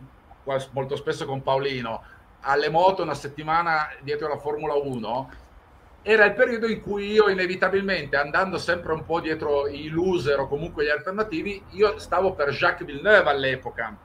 [0.71, 2.03] molto spesso con Paolino,
[2.40, 5.31] alle moto una settimana dietro la Formula 1,
[6.03, 10.49] era il periodo in cui io inevitabilmente, andando sempre un po' dietro i loser o
[10.49, 13.97] comunque gli alternativi, io stavo per Jacques Villeneuve all'epoca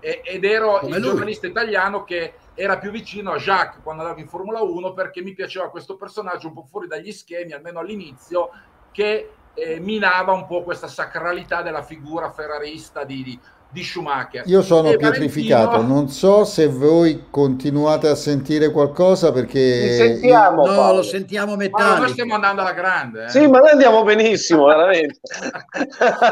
[0.00, 1.10] ed ero Come il lui.
[1.10, 5.32] giornalista italiano che era più vicino a Jacques quando andavo in Formula 1 perché mi
[5.32, 8.50] piaceva questo personaggio un po' fuori dagli schemi, almeno all'inizio,
[8.92, 13.40] che eh, minava un po' questa sacralità della figura ferrarista di, di,
[13.74, 14.44] di Schumacher.
[14.46, 15.94] Io sono e pietrificato, Valentino...
[15.94, 19.96] non so se voi continuate a sentire qualcosa perché...
[19.96, 20.96] sentiamo, no, Paolo.
[20.98, 21.98] lo sentiamo metallico.
[22.02, 23.24] noi stiamo andando alla grande.
[23.24, 23.28] Eh.
[23.30, 25.18] Sì, ma noi andiamo benissimo, veramente.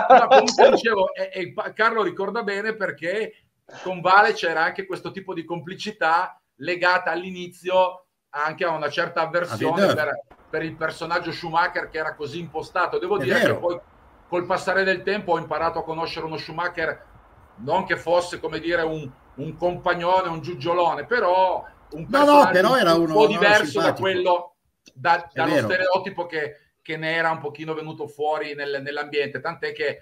[0.09, 3.35] no, comunque dicevo, e, e Carlo ricorda bene perché
[3.83, 9.93] con Vale c'era anche questo tipo di complicità legata all'inizio anche a una certa avversione
[9.93, 13.01] per, per, il personaggio Schumacher che era così impostato.
[13.01, 13.55] Devo È dire vero.
[13.55, 13.81] che poi
[14.29, 17.11] col passare del tempo ho imparato a conoscere uno Schumacher
[17.57, 22.51] non che fosse come dire un, un compagnone, un giugiolone, però un personaggio no, no,
[22.51, 24.57] però era un po' diverso da quello
[24.95, 29.99] da, dallo stereotipo che, che, ne era un pochino venuto fuori nel, nell'ambiente, tant'è che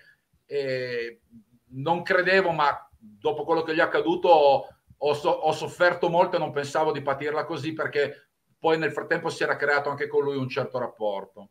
[0.46, 1.20] eh,
[1.72, 4.68] non credevo, ma dopo quello che gli è accaduto
[5.02, 9.30] ho, so, ho sofferto molto e non pensavo di patirla così perché poi nel frattempo
[9.30, 11.50] si era creato anche con lui un certo rapporto.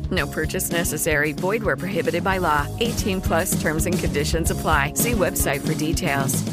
[0.11, 1.31] No purchase necessary.
[1.33, 2.67] Void where prohibited by law.
[2.79, 4.93] 18 plus terms and conditions apply.
[4.95, 6.43] See website for details.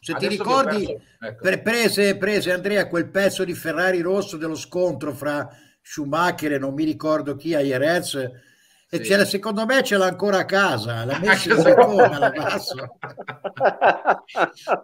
[0.00, 1.62] Se Adesso ti ricordi, ecco.
[1.62, 5.48] prese, prese Andrea quel pezzo di Ferrari rosso dello scontro fra
[5.82, 8.14] Schumacher e non mi ricordo chi a Jerez
[8.88, 9.24] e sì.
[9.24, 12.98] secondo me ce l'ha ancora a casa l'ha messo in seconda la basso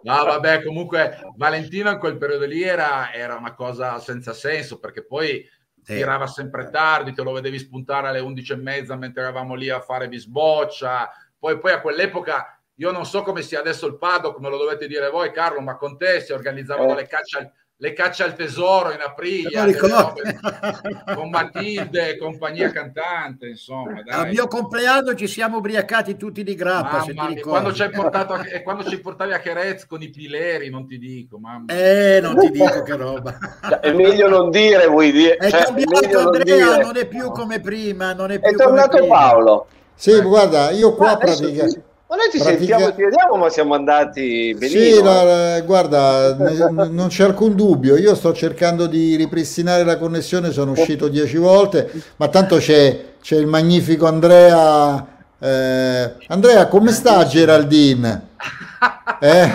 [0.01, 5.05] no vabbè comunque Valentino in quel periodo lì era, era una cosa senza senso perché
[5.05, 5.45] poi
[5.83, 5.95] sì.
[5.95, 9.81] tirava sempre tardi te lo vedevi spuntare alle 11 e mezza mentre eravamo lì a
[9.81, 14.49] fare bisboccia poi, poi a quell'epoca io non so come sia adesso il paddock, me
[14.49, 16.95] lo dovete dire voi, Carlo, ma con te si organizzavano eh.
[16.95, 19.75] le, cacce, le cacce al tesoro in aprile
[21.13, 23.47] con Matilde e compagnia cantante.
[23.47, 24.19] Insomma, dai.
[24.19, 27.03] Al mio compleanno ci siamo ubriacati tutti di grappa.
[27.03, 30.69] Mamma se ti quando, ci portato a, quando ci portavi a Cherez con i pileri,
[30.69, 31.39] non ti dico.
[31.39, 31.73] Mamma.
[31.73, 33.37] Eh, non ti dico che roba.
[33.67, 35.35] Cioè, è meglio non dire, vuoi dire.
[35.35, 38.13] È cioè, cambiato Andrea, non, non, è più come prima.
[38.13, 39.67] Non è, più è tornato Paolo.
[39.95, 42.57] Sì, guarda, io qua praticamente ma noi ci Pratica...
[42.57, 44.97] sentiamo, ti vediamo, ma siamo andati benissimo.
[44.97, 47.97] Sì, la, guarda, ne, non c'è alcun dubbio.
[47.97, 53.37] Io sto cercando di ripristinare la connessione, sono uscito dieci volte, ma tanto c'è, c'è
[53.37, 55.07] il magnifico Andrea.
[55.39, 58.29] Eh, Andrea, come sta Geraldine?
[59.19, 59.49] Eh?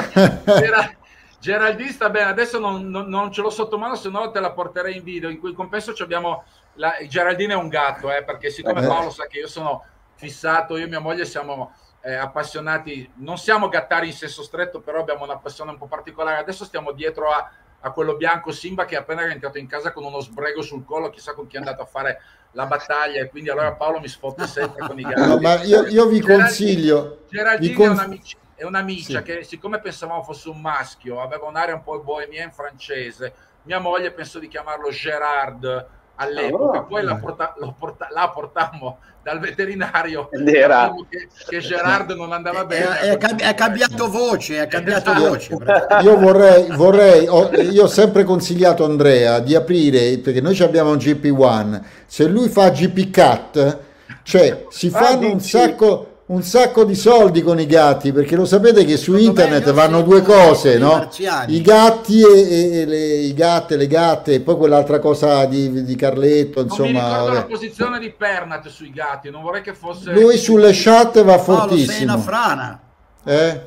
[1.38, 4.52] Geraldine sta bene, adesso non, non, non, ce l'ho sotto mano, se no te la
[4.52, 5.28] porterei in video.
[5.28, 6.44] In cui compenso abbiamo
[6.74, 8.86] la, Geraldine è un gatto, eh, perché siccome eh.
[8.86, 13.68] Paolo sa che io sono fissato, io e mia moglie siamo eh, appassionati, non siamo
[13.68, 16.38] gattari in senso stretto, però abbiamo una passione un po' particolare.
[16.38, 20.04] Adesso stiamo dietro a, a quello bianco Simba che è appena rientrato in casa con
[20.04, 22.20] uno sbrego sul collo, chissà con chi è andato a fare
[22.52, 25.20] la battaglia e quindi allora Paolo mi sfotta sempre con i gatti.
[25.20, 27.24] No, ma io, io vi consiglio...
[27.28, 29.24] Geraldine vi cons- è, un'amicia sì.
[29.24, 34.38] che siccome pensavamo fosse un maschio, aveva un'aria un po' bohemien francese, mia moglie pensò
[34.38, 35.86] di chiamarlo Gerard
[36.18, 40.92] all'epoca, poi la, porta, porta, la, portammo dal veterinario Era.
[41.08, 43.00] Che, che Gerardo non andava bene.
[43.00, 45.28] È, è, è cambiato voce, è cambiato esatto.
[45.28, 45.56] voce.
[46.02, 50.90] Io vorrei, vorrei ho, io ho sempre consigliato a Andrea di aprire, perché noi abbiamo
[50.90, 53.78] un GP1, se lui fa GP Cat,
[54.22, 58.44] cioè si ah, fanno un sacco un sacco di soldi con i gatti perché lo
[58.44, 61.08] sapete che su Secondo internet vanno due cose no?
[61.46, 65.84] i gatti e, e, e le, i gatte le gatte e poi quell'altra cosa di,
[65.84, 70.12] di Carletto insomma non mi la posizione di Pernat sui gatti non vorrei che fosse
[70.12, 72.80] lui sulle chat va fortissimo sei una frana
[73.24, 73.66] eh?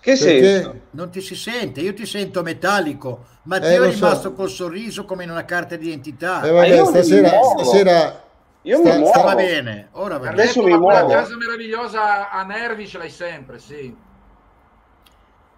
[0.00, 0.74] che senso?
[0.92, 4.32] non ti si sente io ti sento metallico ma eh, è rimasto so.
[4.32, 8.22] col sorriso come in una carta d'identità eh, vabbè, stasera, stasera
[8.68, 9.18] Io sta, mi muovo.
[9.18, 9.88] Sta bene.
[9.92, 10.90] Ora va Adesso mi muovo.
[10.90, 13.96] La casa meravigliosa a Nervi ce l'hai sempre, sì.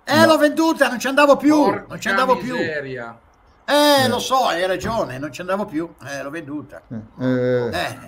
[0.04, 0.26] Eh, no.
[0.26, 1.56] l'ho venduta, non ci andavo più.
[1.56, 3.18] Porca non ci andavo miseria.
[3.18, 3.28] più.
[3.74, 6.82] Eh, lo so, hai ragione, non ci andavo più, eh, l'ho venduta.
[7.20, 7.98] Eh, eh,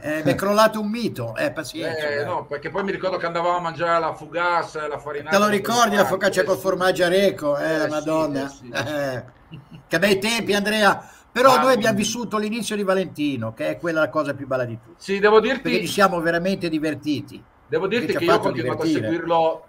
[0.00, 2.08] eh mi è crollato un mito, eh, pazienza.
[2.08, 5.36] Eh, no, perché poi mi ricordo che andavamo a mangiare la fugasse, la farinata.
[5.36, 8.48] Te lo ricordi la focaccia col formaggio a Reco, eh, la madonna.
[8.48, 9.60] Sì, sì.
[9.86, 11.08] che bei tempi, Andrea.
[11.32, 14.66] Però ah, noi abbiamo vissuto l'inizio di Valentino, che è quella la cosa più bella
[14.66, 15.02] di tutti.
[15.02, 15.62] Sì, devo dirti...
[15.62, 17.42] Perché ci siamo veramente divertiti.
[17.66, 19.06] Devo dirti che io ho continuato divertire.
[19.06, 19.66] a seguirlo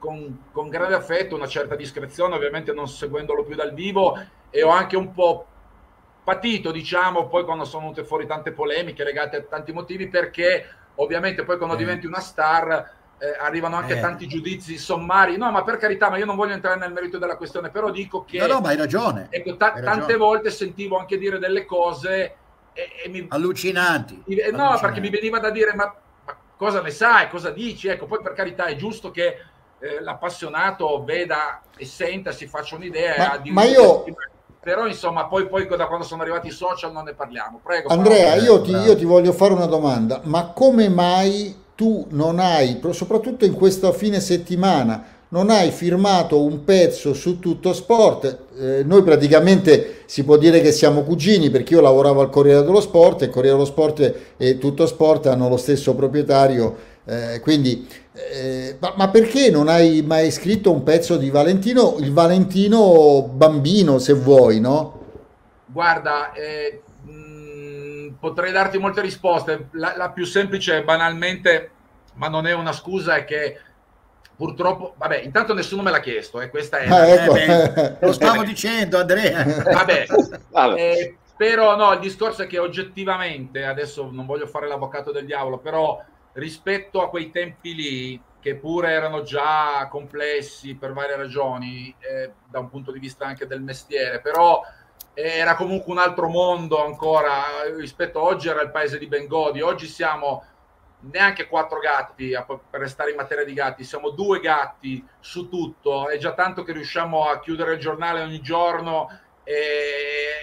[0.00, 4.18] con, con, grande affetto, una certa discrezione, ovviamente non seguendolo più dal vivo
[4.50, 5.46] e ho anche un po'
[6.24, 11.44] patito, diciamo, poi quando sono venute fuori tante polemiche legate a tanti motivi, perché ovviamente
[11.44, 11.78] poi quando eh.
[11.78, 14.00] diventi una star eh, arrivano anche eh.
[14.00, 15.36] tanti giudizi sommari.
[15.36, 18.24] No, ma per carità, ma io non voglio entrare nel merito della questione, però dico
[18.24, 18.38] che...
[18.38, 19.28] No, no, ma hai ragione.
[19.30, 20.16] Ecco, ta- hai tante ragione.
[20.16, 22.36] volte sentivo anche dire delle cose...
[22.72, 23.26] E, e mi...
[23.28, 24.22] Allucinanti.
[24.26, 24.80] Mi, no, Allucinanti.
[24.80, 25.94] perché mi veniva da dire, ma,
[26.24, 27.88] ma, cosa ne sai, cosa dici?
[27.88, 29.36] Ecco, poi per carità è giusto che
[29.78, 33.28] eh, l'appassionato veda e senta, si faccia un'idea.
[33.28, 34.04] Ma, di ma io...
[34.60, 37.60] Però insomma, poi, poi da quando sono arrivati i social non ne parliamo.
[37.62, 37.90] Prego.
[37.90, 40.22] Andrea, io ti, io ti voglio fare una domanda.
[40.24, 46.62] Ma come mai tu non hai, soprattutto in questo fine settimana, non hai firmato un
[46.62, 48.38] pezzo su Tutto Sport.
[48.56, 52.80] Eh, noi praticamente si può dire che siamo cugini perché io lavoravo al Corriere dello
[52.80, 56.92] Sport e Corriere dello Sport e Tutto Sport hanno lo stesso proprietario.
[57.04, 62.12] Eh, quindi, eh, ma, ma, perché non hai mai scritto un pezzo di Valentino, il
[62.12, 65.00] Valentino bambino, se vuoi, no?
[65.66, 66.80] Guarda, eh,
[68.24, 69.68] potrei darti molte risposte.
[69.72, 71.70] La, la più semplice, banalmente,
[72.14, 73.60] ma non è una scusa, è che
[74.34, 76.88] purtroppo, vabbè, intanto nessuno me l'ha chiesto, e eh, questa è...
[76.88, 77.36] Ah, ecco.
[77.36, 79.44] eh, lo stavo dicendo, Andrea.
[79.44, 80.06] Vabbè,
[80.74, 85.58] eh, però no, il discorso è che oggettivamente, adesso non voglio fare l'avvocato del diavolo,
[85.58, 86.02] però
[86.32, 92.58] rispetto a quei tempi lì, che pure erano già complessi per varie ragioni, eh, da
[92.58, 94.62] un punto di vista anche del mestiere, però
[95.14, 97.32] era comunque un altro mondo ancora
[97.76, 100.44] rispetto a oggi era il paese di Bengodi, oggi siamo
[101.10, 106.16] neanche quattro gatti per restare in materia di gatti, siamo due gatti su tutto, è
[106.18, 109.08] già tanto che riusciamo a chiudere il giornale ogni giorno
[109.44, 109.54] e,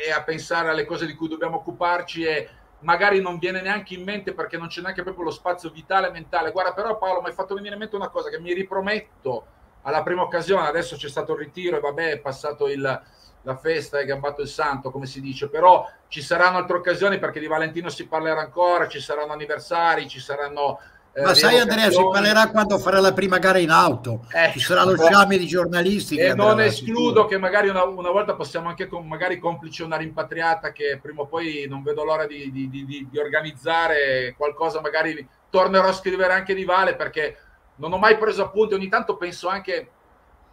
[0.05, 2.49] e, a pensare alle cose di cui dobbiamo occuparci e
[2.79, 6.51] magari non viene neanche in mente perché non c'è neanche proprio lo spazio vitale mentale.
[6.51, 9.45] Guarda, però Paolo mi hai fatto venire in mente una cosa che mi riprometto
[9.83, 13.01] alla prima occasione, adesso c'è stato il ritiro e vabbè è passato il,
[13.43, 17.39] la festa è gabbato il santo, come si dice, però ci saranno altre occasioni perché
[17.39, 20.79] di Valentino si parlerà ancora, ci saranno anniversari, ci saranno...
[21.13, 24.61] Eh, Ma sai Andrea, si parlerà quando farà la prima gara in auto, eh, ci
[24.61, 26.15] sarà lo sciame di giornalisti.
[26.15, 30.71] E non escludo che magari una, una, volta possiamo anche con, magari complice una rimpatriata
[30.71, 35.89] che prima o poi non vedo l'ora di, di, di, di organizzare qualcosa, magari tornerò
[35.89, 37.35] a scrivere anche di Vale perché
[37.81, 39.89] non ho mai preso appunti, ogni tanto penso anche,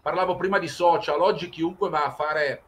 [0.01, 2.63] parlavo prima di social, oggi chiunque va a fare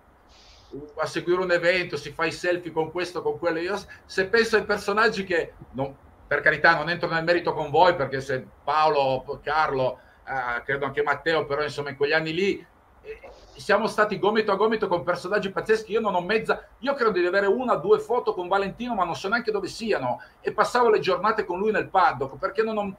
[0.98, 3.58] a seguire un evento, si fa i selfie con questo, con quello.
[3.58, 5.96] Io se penso ai personaggi che, non,
[6.26, 11.02] per carità, non entro nel merito con voi, perché se Paolo, Carlo, eh, credo anche
[11.02, 12.66] Matteo, però insomma in quegli anni lì
[13.02, 13.20] eh,
[13.56, 15.92] siamo stati gomito a gomito con personaggi pazzeschi.
[15.92, 19.04] Io non ho mezza, io credo di avere una o due foto con Valentino, ma
[19.04, 20.20] non so neanche dove siano.
[20.40, 22.96] E passavo le giornate con lui nel paddock perché non ho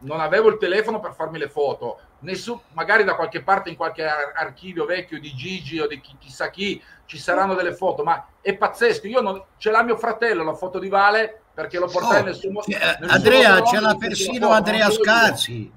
[0.00, 4.04] non avevo il telefono per farmi le foto, Nessun, magari da qualche parte in qualche
[4.04, 8.54] archivio vecchio di Gigi o di chi, chissà chi ci saranno delle foto, ma è
[8.54, 9.06] pazzesco.
[9.06, 12.34] Io non, ce l'ha mio fratello la foto di Vale perché lo portai oh, nel
[12.34, 15.72] suo nel Andrea, ce l'ha persino foto, Andrea Scarsi.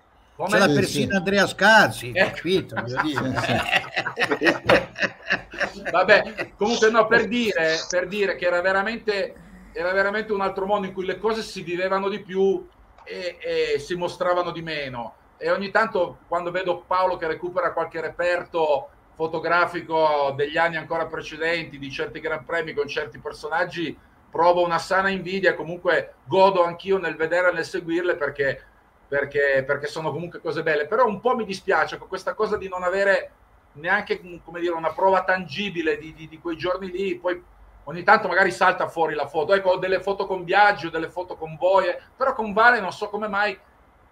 [0.49, 2.31] Ce l'ha persino Andrea Scarsi, eh.
[2.31, 2.75] capito?
[5.91, 9.33] Vabbè, comunque no, per dire, per dire che era veramente,
[9.71, 12.67] era veramente un altro mondo in cui le cose si vivevano di più
[13.05, 15.15] e, e, si mostravano di meno.
[15.37, 21.77] E ogni tanto quando vedo Paolo che recupera qualche reperto fotografico degli anni ancora precedenti,
[21.77, 23.97] di certi gran premi con certi personaggi,
[24.31, 28.63] provo una sana invidia, comunque godo anch'io nel vedere e nel seguirle perché,
[29.07, 30.87] perché, perché sono comunque cose belle.
[30.87, 33.31] Però un po' mi dispiace con questa cosa di non avere
[33.73, 37.41] neanche dire, una prova tangibile di, di, di quei giorni lì, poi
[37.85, 39.53] ogni tanto magari salta fuori la foto.
[39.53, 43.09] Ecco, ho delle foto con Biagio, delle foto con Boie, però con Vale non so
[43.09, 43.57] come mai,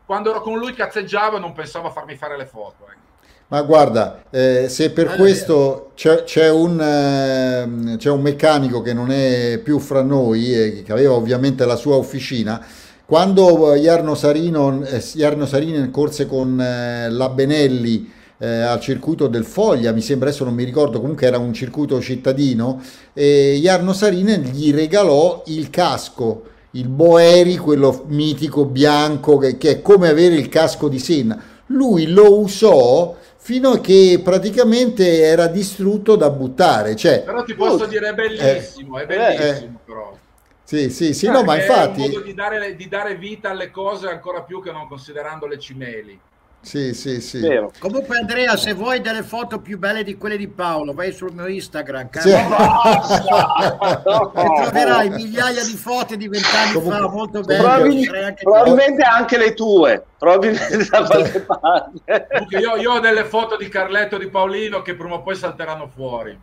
[0.05, 2.85] quando ero con lui cazzeggiavo e non pensavo a farmi fare le foto.
[2.89, 3.09] Ecco.
[3.51, 9.11] Ma guarda, eh, se per questo c'è, c'è, un, eh, c'è, un, meccanico che non
[9.11, 12.65] è più fra noi, e che aveva ovviamente la sua officina,
[13.05, 18.09] quando Jarno Sarino, eh, Jarno Sarinen corse con eh, la Benelli
[18.41, 22.01] eh, al circuito del Foglia, mi sembra adesso non mi ricordo, comunque era un circuito
[22.01, 22.81] cittadino,
[23.13, 29.81] e Jarno Sarinen gli regalò il casco il Boeri, quello mitico bianco che, che è
[29.81, 31.41] come avere il casco di Senna.
[31.67, 36.95] Lui lo usò fino a che praticamente era distrutto da buttare.
[36.95, 40.17] Cioè, però ti posso dire è bellissimo, eh, è bellissimo eh, però.
[40.63, 42.03] Sì, sì, sì, no, ma infatti...
[42.03, 45.45] È un modo di dare, di dare vita alle cose ancora più che non considerando
[45.45, 46.17] le cimeli.
[46.61, 47.39] Sì, sì, sì.
[47.39, 47.71] Vero.
[47.79, 51.47] Comunque Andrea, se vuoi delle foto più belle di quelle di Paolo, vai sul mio
[51.47, 52.29] Instagram, sì.
[52.31, 52.41] e
[54.63, 57.59] troverai migliaia di foto di vent'anni Comunque, fa, molto belle.
[57.59, 62.27] Probabilmente, anche, probabilmente anche, le tue, probabilmente da qualche parte.
[62.59, 65.87] Io, io ho delle foto di Carletto e di Paolino che prima o poi salteranno
[65.87, 66.37] fuori.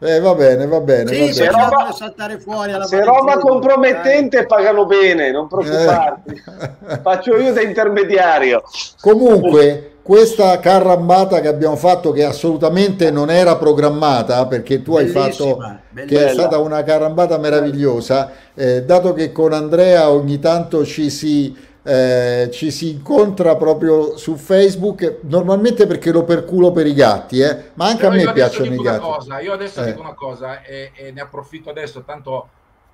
[0.00, 1.12] Eh, va bene, va bene.
[1.12, 1.62] Sì, va se bene.
[1.62, 6.42] roba, saltare fuori alla se roba compromettente pagano bene, non preoccuparti.
[6.88, 7.00] Eh.
[7.02, 8.62] Faccio io da intermediario.
[9.00, 15.30] Comunque, questa carrambata che abbiamo fatto che assolutamente non era programmata perché tu Bellissima, hai
[15.30, 15.56] fatto
[15.90, 16.20] bellissima.
[16.22, 21.54] che è stata una carambata meravigliosa eh, dato che con Andrea ogni tanto ci si
[21.88, 27.70] eh, ci si incontra proprio su Facebook, normalmente perché lo perculo per i gatti, eh?
[27.74, 29.00] ma anche Però a me piacciono i gatti.
[29.00, 29.86] Cosa, io adesso eh.
[29.86, 32.50] dico una cosa e, e, ne approfitto adesso, tanto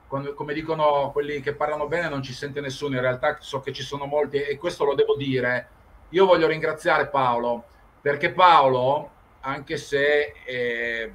[0.07, 3.73] quando, come dicono quelli che parlano bene non ci sente nessuno, in realtà so che
[3.73, 5.69] ci sono molti e questo lo devo dire.
[6.11, 7.65] Io voglio ringraziare Paolo,
[8.01, 10.35] perché Paolo, anche se...
[10.47, 11.13] Eh,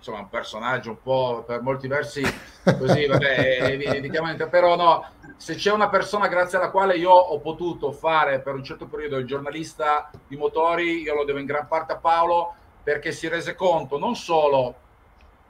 [0.00, 2.22] insomma un personaggio un po' per molti versi
[2.64, 5.04] così, vabbè, evidentemente, però no,
[5.36, 9.18] se c'è una persona grazie alla quale io ho potuto fare per un certo periodo
[9.18, 13.54] il giornalista di motori, io lo devo in gran parte a Paolo perché si rese
[13.54, 14.74] conto non solo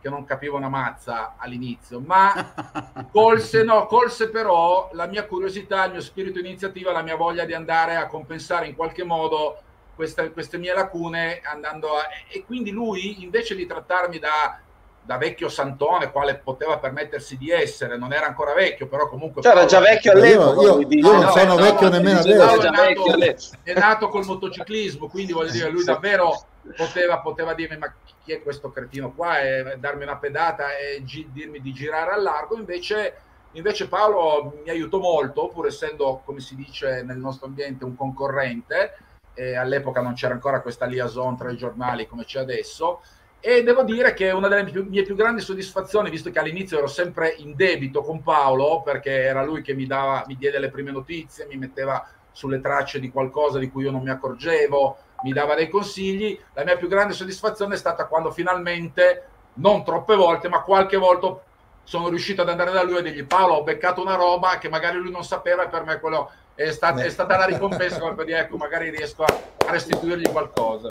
[0.00, 2.32] che non capivo una mazza all'inizio, ma
[3.12, 7.52] colse, no, colse però la mia curiosità, il mio spirito iniziativa, la mia voglia di
[7.52, 9.62] andare a compensare in qualche modo
[10.00, 14.58] queste, queste mie lacune andando a, e quindi lui invece di trattarmi da,
[15.02, 19.52] da, vecchio santone quale poteva permettersi di essere non era ancora vecchio però comunque cioè,
[19.52, 22.60] era già vecchio all'epoca io, io, io non no, sono no, vecchio no, nemmeno adesso.
[22.62, 27.94] è nato, è nato col motociclismo quindi voglio dire lui davvero poteva, poteva dirmi ma
[28.24, 29.40] chi è questo cretino qua?
[29.40, 32.54] E darmi una pedata e gi- dirmi di girare al largo.
[32.56, 33.14] Invece
[33.54, 38.96] Invece Paolo mi aiutò molto, pur essendo, come si dice nel nostro ambiente, un concorrente,
[39.34, 43.00] e all'epoca non c'era ancora questa liaison tra i giornali come c'è adesso.
[43.40, 46.86] E devo dire che una delle più, mie più grandi soddisfazioni, visto che all'inizio ero
[46.86, 50.90] sempre in debito con Paolo, perché era lui che mi, dava, mi diede le prime
[50.90, 55.54] notizie, mi metteva sulle tracce di qualcosa di cui io non mi accorgevo, mi dava
[55.54, 56.38] dei consigli.
[56.52, 59.24] La mia più grande soddisfazione è stata quando finalmente,
[59.54, 61.40] non troppe volte, ma qualche volta
[61.84, 64.98] sono riuscito ad andare da lui e dirgli Paolo ho beccato una roba che magari
[64.98, 68.40] lui non sapeva e per me quello è, stata, è stata la ricompensa per dire
[68.40, 69.34] ecco magari riesco a
[69.70, 70.88] restituirgli qualcosa.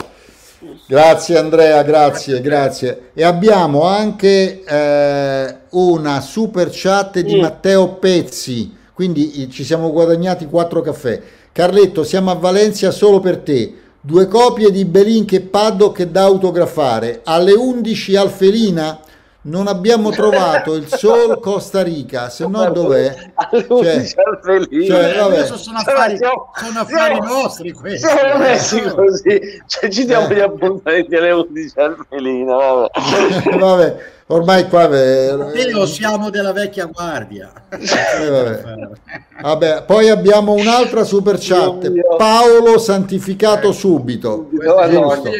[0.86, 3.10] Grazie Andrea, grazie, grazie.
[3.14, 10.82] E abbiamo anche eh, una super chat di Matteo Pezzi, quindi ci siamo guadagnati quattro
[10.82, 11.18] caffè.
[11.52, 13.74] Carletto, siamo a Valencia solo per te.
[14.02, 17.22] Due copie di Belink e Paddock da autografare.
[17.24, 19.00] Alle 11 al Felina
[19.42, 23.32] non abbiamo trovato il Sol Costa Rica, se no dov'è?
[23.50, 25.46] Cioè, cioè, vabbè.
[25.46, 28.06] sono affari, sono affari siamo, nostri questi.
[28.06, 30.34] Siamo messi così, cioè, ci diamo eh.
[30.34, 32.54] gli appuntamenti alle 11 al Felina.
[32.56, 33.56] Vabbè.
[33.58, 33.96] vabbè.
[34.34, 34.88] Ormai qua...
[34.88, 37.52] Io siamo della vecchia guardia.
[37.68, 38.62] Eh, vabbè.
[39.42, 39.84] vabbè.
[39.84, 44.48] poi abbiamo un'altra super chat, Paolo santificato subito.
[44.50, 45.30] Giusto.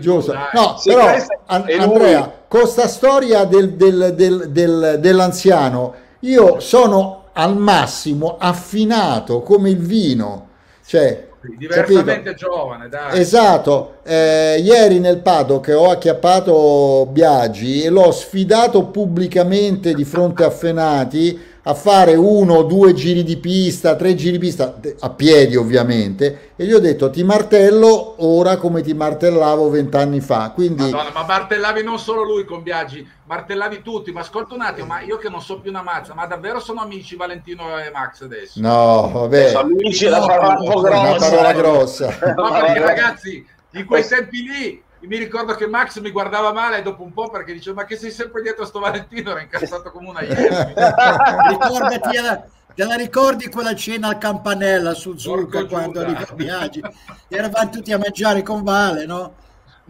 [0.00, 0.32] Giusto.
[0.52, 1.16] No, però
[1.46, 9.78] Andrea con sta storia del, del, del, dell'anziano, io sono al massimo affinato come il
[9.78, 10.50] vino.
[10.86, 12.34] Cioè, diversamente capito?
[12.34, 13.20] giovane, dai.
[13.20, 20.50] Esatto, eh, ieri nel paddock ho acchiappato Biagi e l'ho sfidato pubblicamente di fronte a
[20.50, 25.56] Fenati a fare uno o due giri di pista, tre giri di pista, a piedi
[25.56, 30.50] ovviamente, e gli ho detto ti martello ora come ti martellavo vent'anni fa.
[30.54, 30.90] Quindi...
[30.90, 35.00] Madonna, ma martellavi non solo lui con Biagi, martellavi tutti, ma ascolta un attimo, ma
[35.00, 38.60] io che non so più una mazza, ma davvero sono amici Valentino e Max adesso?
[38.60, 39.48] No, vabbè.
[39.48, 41.00] Sono amici, la parola grossa.
[41.00, 42.18] Una parola grossa.
[42.36, 47.02] No, perché ragazzi, in quei tempi lì mi ricordo che Max mi guardava male dopo
[47.02, 49.30] un po' perché diceva ma che sei sempre dietro a sto Valentino?
[49.30, 50.72] Era incazzato come una iena.
[51.48, 52.18] Ricordati
[52.74, 56.82] te la ricordi quella cena al campanella su Zulco quando arriva Biagi
[57.28, 59.34] eravamo tutti a mangiare con Vale no?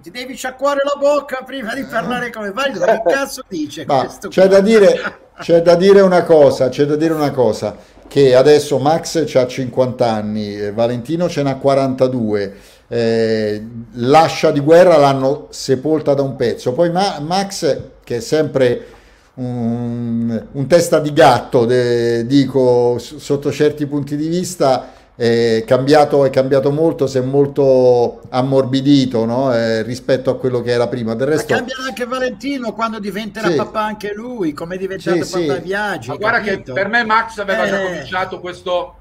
[0.03, 2.73] ti devi sciacquare la bocca prima di parlare come Vale.
[2.73, 7.15] Che cazzo dice ma c'è da dire c'è da dire una cosa c'è da dire
[7.15, 7.75] una cosa
[8.07, 12.61] che adesso Max ha 50 anni Valentino ce n'ha 42
[12.95, 13.61] eh,
[13.95, 16.73] l'ascia di guerra l'hanno sepolta da un pezzo.
[16.73, 18.87] Poi Ma- Max, che è sempre
[19.35, 26.31] un, un testa di gatto, de, dico, sotto certi punti di vista è cambiato, è
[26.31, 29.53] cambiato molto, si è molto ammorbidito no?
[29.53, 31.15] eh, rispetto a quello che era prima.
[31.15, 31.53] Del resto...
[31.53, 33.57] Ma cambia anche Valentino quando diventerà sì.
[33.57, 35.63] papà anche lui, come è diventato sì, papà sì.
[35.63, 36.09] Viaggi.
[36.11, 36.73] Ma guarda capito?
[36.73, 37.71] che per me Max aveva eh...
[37.71, 38.95] già cominciato questo,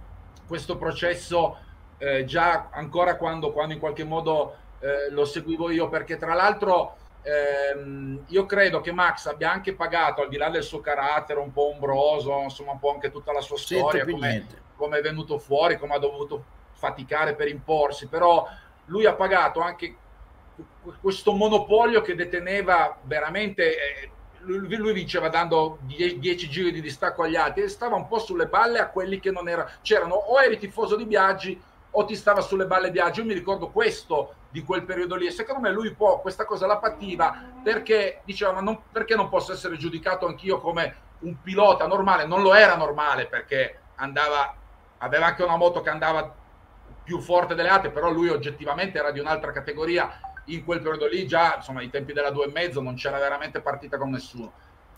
[0.47, 1.57] questo processo
[1.97, 6.97] eh, già ancora quando, quando, in qualche modo eh, lo seguivo io, perché tra l'altro
[7.21, 11.51] ehm, io credo che Max abbia anche pagato, al di là del suo carattere un
[11.51, 15.77] po' ombroso, insomma un po' anche tutta la sua storia, come, come è venuto fuori,
[15.77, 18.47] come ha dovuto faticare per imporsi, però
[18.85, 19.95] lui ha pagato anche
[21.01, 27.37] questo monopolio che deteneva veramente eh, lui, lui, vinceva dando 10 giri di distacco agli
[27.37, 30.57] altri e stava un po' sulle balle a quelli che non erano c'erano o eri
[30.57, 31.61] tifoso di Biaggi
[31.95, 35.31] o ti stava sulle balle Biaggi io mi ricordo questo di quel periodo lì e
[35.31, 39.51] secondo me lui può questa cosa la pativa perché diceva ma non, perché non posso
[39.51, 42.25] essere giudicato anch'io come un pilota normale?
[42.25, 44.55] Non lo era normale perché andava
[45.03, 46.33] aveva anche una moto che andava
[47.03, 50.09] più forte delle altre, però lui oggettivamente era di un'altra categoria
[50.45, 53.61] in quel periodo lì, già insomma ai tempi della due e mezzo non c'era veramente
[53.61, 54.51] partita con nessuno.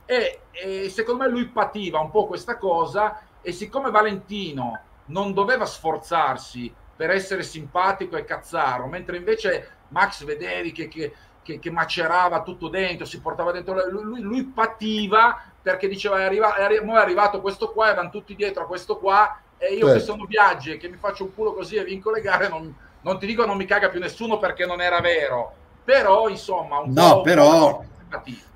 [0.06, 5.66] E, e secondo me lui pativa un po' questa cosa e siccome Valentino non doveva
[5.66, 12.42] sforzarsi per essere simpatico e cazzaro, mentre invece Max vedevi che, che, che, che macerava
[12.42, 16.96] tutto dentro, si portava dentro, lui, lui pativa perché diceva è, arriva, è, arri- è
[16.96, 19.94] arrivato questo qua, erano tutti dietro a questo qua e io certo.
[19.94, 22.74] che sono viaggi e che mi faccio un culo così e vinco le gare, non,
[23.02, 26.94] non, ti dico non mi caga più nessuno perché non era vero, però insomma un
[26.94, 27.84] no, po', però...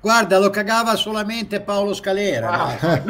[0.00, 2.50] Guarda, lo cagava solamente Paolo Scalera.
[2.50, 3.00] Ah.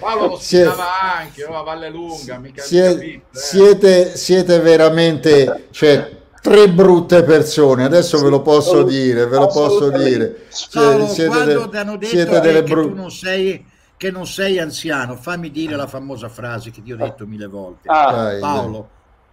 [0.00, 2.38] Paolo lo spiegava anche, oh, a Valle Lunga.
[2.38, 3.22] Mica, siete, mica eh.
[3.32, 5.66] siete, siete veramente...
[5.70, 10.46] Cioè, tre brutte persone, adesso ve lo posso dire, ve lo posso dire.
[10.72, 13.66] Paolo, siete, quando de- hanno detto siete delle bru- tu non sei
[13.98, 17.88] che non sei anziano, fammi dire la famosa frase che ti ho detto mille volte.
[17.88, 18.88] Ah, Paolo,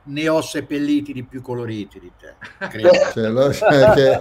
[0.07, 2.33] ne ho seppelliti di più coloriti di te.
[3.29, 4.19] Lo, cioè che...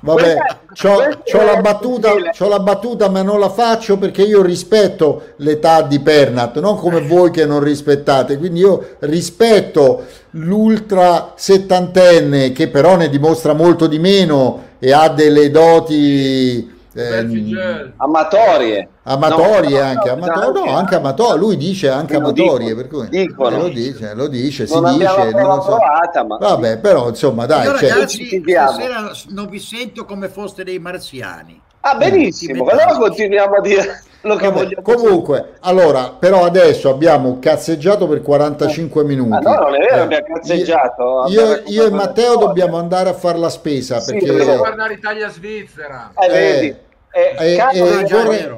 [0.00, 0.36] Vabbè,
[0.72, 5.82] c'ho, c'ho, la battuta, c'ho la battuta, ma non la faccio perché io rispetto l'età
[5.82, 8.38] di Pernat, non come voi che non rispettate.
[8.38, 15.50] Quindi io rispetto l'ultra settantenne che però ne dimostra molto di meno e ha delle
[15.50, 18.88] doti ehm, amatorie.
[19.04, 23.58] Amatorie no, anche, no, amato- no, anche amatorie lui dice anche amatorie per cui dicono.
[23.58, 25.68] lo dice, lo dice si dice non so.
[25.68, 26.36] provata, ma...
[26.36, 27.88] vabbè però insomma dai Io, cioè...
[27.88, 31.60] ragazzi stasera non vi sento come foste dei marziani.
[31.80, 39.04] Ah benissimo allora continuiamo a dire Vabbè, comunque, allora, però adesso abbiamo cazzeggiato per 45
[39.04, 39.46] minuti.
[39.46, 41.24] Ah, no, non è vero, eh, abbiamo cazzeggiato.
[41.28, 44.26] Io, io, io e Matteo dobbiamo andare a fare la spesa sì, perché...
[44.26, 46.12] Dobbiamo guardare Italia-Svizzera.
[46.14, 46.76] Eh, vedi.
[47.10, 48.48] Eh, eh, eh vorrei,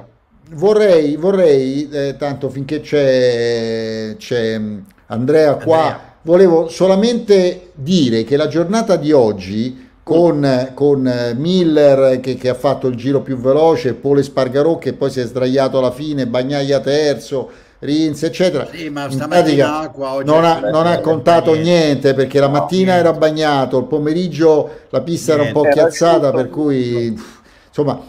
[0.50, 4.60] vorrei, vorrei eh, tanto finché c'è, c'è
[5.06, 6.14] Andrea qua, Andrea.
[6.22, 12.86] volevo solamente dire che la giornata di oggi con, con Miller che, che, ha fatto
[12.86, 17.50] il giro più veloce, Pole Spargarò che poi si è sdraiato alla fine, Bagnaia terzo,
[17.80, 18.68] Rins eccetera.
[18.70, 21.70] Sì, ma stamattina acqua, non, ha, non ha contato niente.
[21.70, 25.50] niente perché la mattina no, era bagnato, il pomeriggio la pista niente.
[25.50, 27.18] era un po' chiazzata per cui
[27.68, 28.00] insomma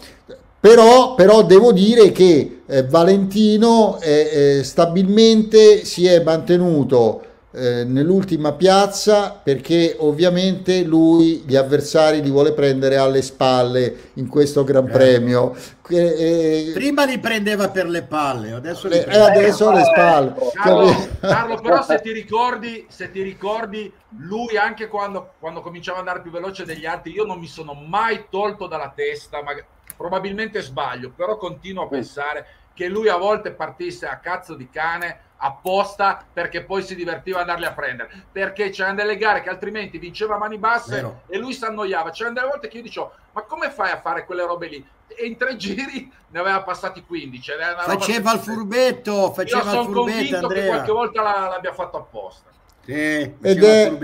[0.59, 7.24] però, però, devo dire che eh, Valentino eh, eh, stabilmente si è mantenuto
[7.55, 14.65] eh, nell'ultima piazza perché ovviamente lui gli avversari li vuole prendere alle spalle in questo
[14.65, 14.91] Gran eh.
[14.91, 15.55] Premio.
[15.87, 20.33] Eh, Prima li prendeva per le palle, adesso, le, eh, adesso le spalle.
[20.53, 26.07] Carlo, Carlo, però se ti ricordi, se ti ricordi lui anche quando, quando cominciava ad
[26.07, 29.51] andare più veloce degli altri, io non mi sono mai tolto dalla testa, ma
[29.95, 35.19] probabilmente sbaglio, però continuo a pensare che lui a volte partisse a cazzo di cane
[35.37, 39.97] apposta perché poi si divertiva ad andarli a prendere perché c'erano delle gare che altrimenti
[39.97, 41.21] vinceva a mani basse Vero.
[41.27, 44.25] e lui si annoiava c'erano delle volte che io dicevo ma come fai a fare
[44.25, 47.51] quelle robe lì e in tre giri ne aveva passati 15
[47.85, 50.61] faceva il furbetto faceva io sono convinto Andrea.
[50.61, 52.53] che qualche volta l'abbia fatto apposta
[52.85, 52.93] sì,
[53.41, 53.97] ed è,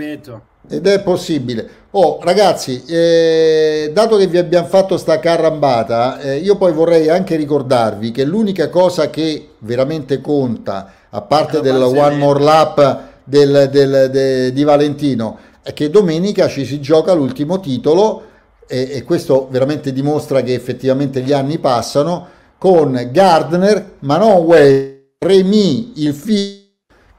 [0.68, 1.68] ed è possibile.
[1.92, 7.36] Oh, ragazzi, eh, dato che vi abbiamo fatto sta carrambata, eh, io poi vorrei anche
[7.36, 14.08] ricordarvi che l'unica cosa che veramente conta a parte del one more lap del, del,
[14.10, 18.22] de, di Valentino, è che domenica ci si gioca l'ultimo titolo
[18.66, 25.14] e, e questo veramente dimostra che effettivamente gli anni passano con Gardner, ma non Way,
[25.18, 26.60] Remy, il figlio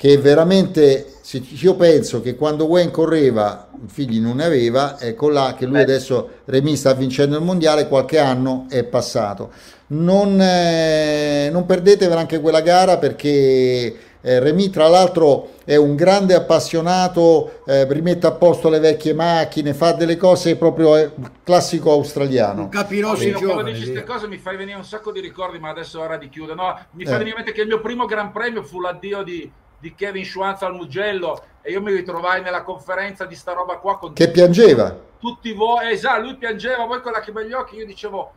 [0.04, 1.14] che veramente,
[1.62, 5.81] io penso che quando Wayne correva figli non ne aveva, ecco là che lui Beh.
[5.81, 9.51] adesso Remy sta vincendo il mondiale, qualche anno è passato.
[9.88, 16.34] Non, eh, non perdetevela anche quella gara perché eh, Remy tra l'altro è un grande
[16.34, 21.11] appassionato, eh, rimette a posto le vecchie macchine, fa delle cose proprio eh,
[21.43, 22.69] classico australiano.
[22.69, 25.99] Capirò se quando dici queste cose mi fai venire un sacco di ricordi, ma adesso
[25.99, 26.55] è ora di chiudere.
[26.55, 27.17] No, mi fa eh.
[27.17, 29.51] venire in mente che il mio primo Gran Premio fu l'addio di,
[29.84, 33.97] di Kevin Schwanz al Mugello e io mi ritrovai nella conferenza di sta roba qua
[33.97, 34.97] con che piangeva.
[35.19, 38.31] Tutti voi, esatto, lui piangeva, voi con la che begli occhi, io dicevo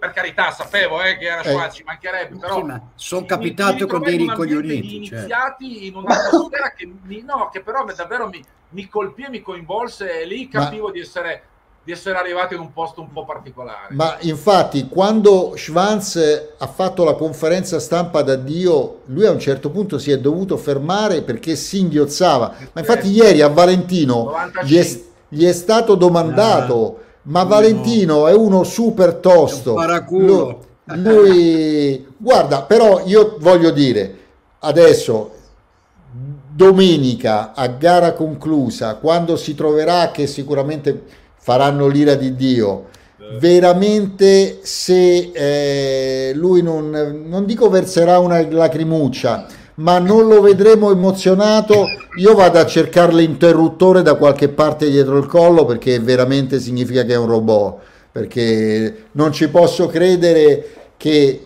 [0.00, 4.16] per carità sapevo eh, che era eh, ci mancherebbe però sì, sono capitato con dei
[4.16, 5.86] ricoglioniti iniziati certo.
[5.86, 10.26] in un'atmosfera che, mi, no, che però davvero mi, mi colpì e mi coinvolse e
[10.26, 10.92] lì capivo Ma...
[10.92, 11.42] di essere
[11.82, 13.88] di essere arrivato in un posto un po' particolare.
[13.90, 19.98] Ma infatti, quando Schwanz ha fatto la conferenza stampa d'addio, lui a un certo punto
[19.98, 22.54] si è dovuto fermare perché si inghiozzava.
[22.72, 24.32] Ma infatti, ieri a Valentino
[24.64, 26.74] gli è, gli è, stato domandato.
[26.74, 29.76] No ma Valentino è uno super tosto.
[30.08, 34.16] Lui, lui, guarda, però io voglio dire,
[34.60, 35.32] adesso
[36.52, 42.88] domenica a gara conclusa, quando si troverà che sicuramente faranno l'ira di Dio,
[43.38, 51.86] veramente se eh, lui non, non dico verserà una lacrimuccia, ma non lo vedremo emozionato.
[52.18, 57.14] Io vado a cercare l'interruttore da qualche parte dietro il collo perché veramente significa che
[57.14, 57.78] è un robot.
[58.12, 60.66] Perché non ci posso credere
[60.96, 61.40] che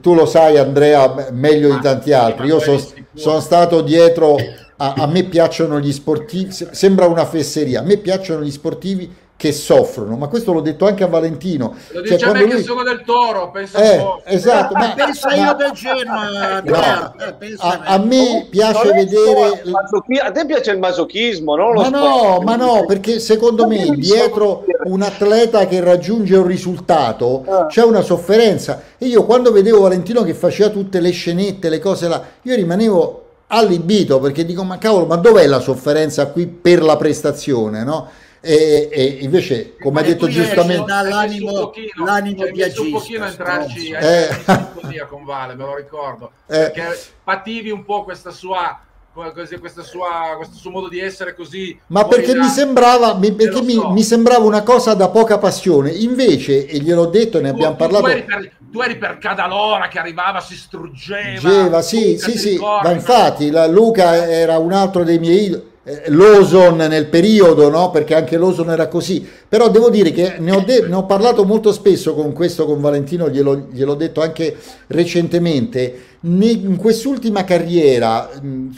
[0.00, 2.46] tu lo sai, Andrea, meglio di tanti altri.
[2.46, 2.78] Io so,
[3.14, 4.36] sono stato dietro.
[4.82, 7.80] A, a me piacciono gli sportivi, sembra una fesseria.
[7.80, 11.74] A me piacciono gli sportivi che soffrono, ma questo l'ho detto anche a Valentino.
[11.92, 12.56] Lo cioè, dice a me lui...
[12.56, 16.60] che sono del Toro, pensa eh, Esatto, ma, pensa ma, io del Genoa.
[16.70, 19.62] No, eh, a, a, me piace no, vedere...
[20.22, 21.72] A te piace il masochismo, no?
[21.72, 27.64] ma no, ma no, perché secondo me dietro un atleta che raggiunge un risultato ah.
[27.64, 28.82] c'è una sofferenza.
[28.98, 33.29] E io quando vedevo Valentino che faceva tutte le scenette, le cose là, io rimanevo
[33.52, 38.08] allibito perché dico ma cavolo, ma dov'è la sofferenza qui per la prestazione, no?
[38.42, 41.72] E, e invece, come ha detto giustamente, l'animo,
[42.02, 44.28] l'animo cioè, viaggista, un pochino entrarci eh.
[44.46, 46.70] a con Vale, me lo ricordo, eh.
[46.72, 48.80] perché pativi un po' questa sua
[49.12, 50.04] questo suo,
[50.36, 53.62] questo suo modo di essere così ma perché mi sembrava perché so.
[53.62, 55.90] mi, mi, sembrava una cosa da poca passione.
[55.90, 58.96] Invece e gliel'ho detto e ne tu, abbiamo tu, parlato tu eri, per, tu eri
[58.96, 61.40] per Cadalora che arrivava si struggeva.
[61.40, 62.58] Geva, sì sì sì.
[62.58, 67.90] Ma infatti la Luca era un altro dei miei idoli eh, Lawson nel periodo, no?
[67.90, 71.44] perché anche Lawson era così, però devo dire che ne ho, de- ne ho parlato
[71.44, 74.56] molto spesso con questo, con Valentino, glielo, gliel'ho detto anche
[74.88, 78.28] recentemente, in quest'ultima carriera,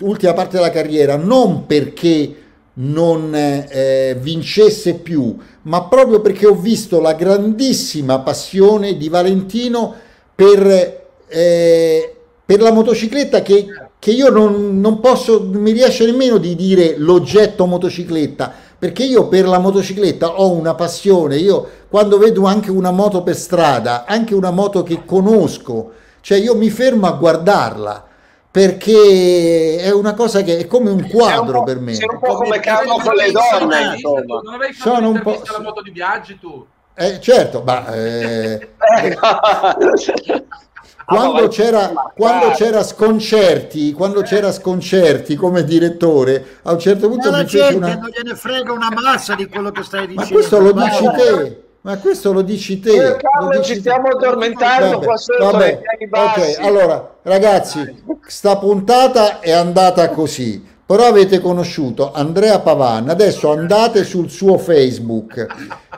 [0.01, 2.37] ultima parte della carriera, non perché
[2.75, 9.95] non eh, vincesse più, ma proprio perché ho visto la grandissima passione di Valentino
[10.35, 13.67] per, eh, per la motocicletta che
[14.03, 19.29] che io non, non posso, non mi riesce nemmeno di dire l'oggetto motocicletta, perché io
[19.29, 24.35] per la motocicletta ho una passione, io quando vedo anche una moto per strada, anche
[24.35, 28.05] una moto che conosco, cioè io mi fermo a guardarla
[28.51, 31.95] perché è una cosa che è come un quadro un per me.
[31.95, 34.41] Sei un po' come Carlo con le donne, insomma.
[34.43, 35.43] Non avevi fatto Sono un po'...
[35.49, 36.67] la moto di viaggi tu?
[36.95, 38.67] Eh, certo, ma eh,
[41.05, 47.39] quando, c'era, quando c'era sconcerti, quando c'era sconcerti come direttore, a un certo punto ma
[47.39, 47.95] mi fece una...
[47.95, 50.23] non gliene frega una massa di quello che stai dicendo.
[50.23, 51.63] Ma questo lo dici te.
[51.83, 52.91] Ma questo lo dici te.
[52.91, 55.81] Eh, lo dici ci stiamo addormentando vabbè, qua sotto vabbè,
[56.11, 60.71] Ok, allora ragazzi, sta puntata è andata così.
[60.85, 65.47] Però avete conosciuto Andrea Pavan, adesso andate sul suo Facebook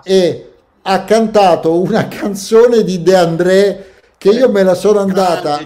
[0.05, 0.53] e
[0.83, 3.94] ha cantato una canzone di De André
[4.25, 5.61] che io me la sono andata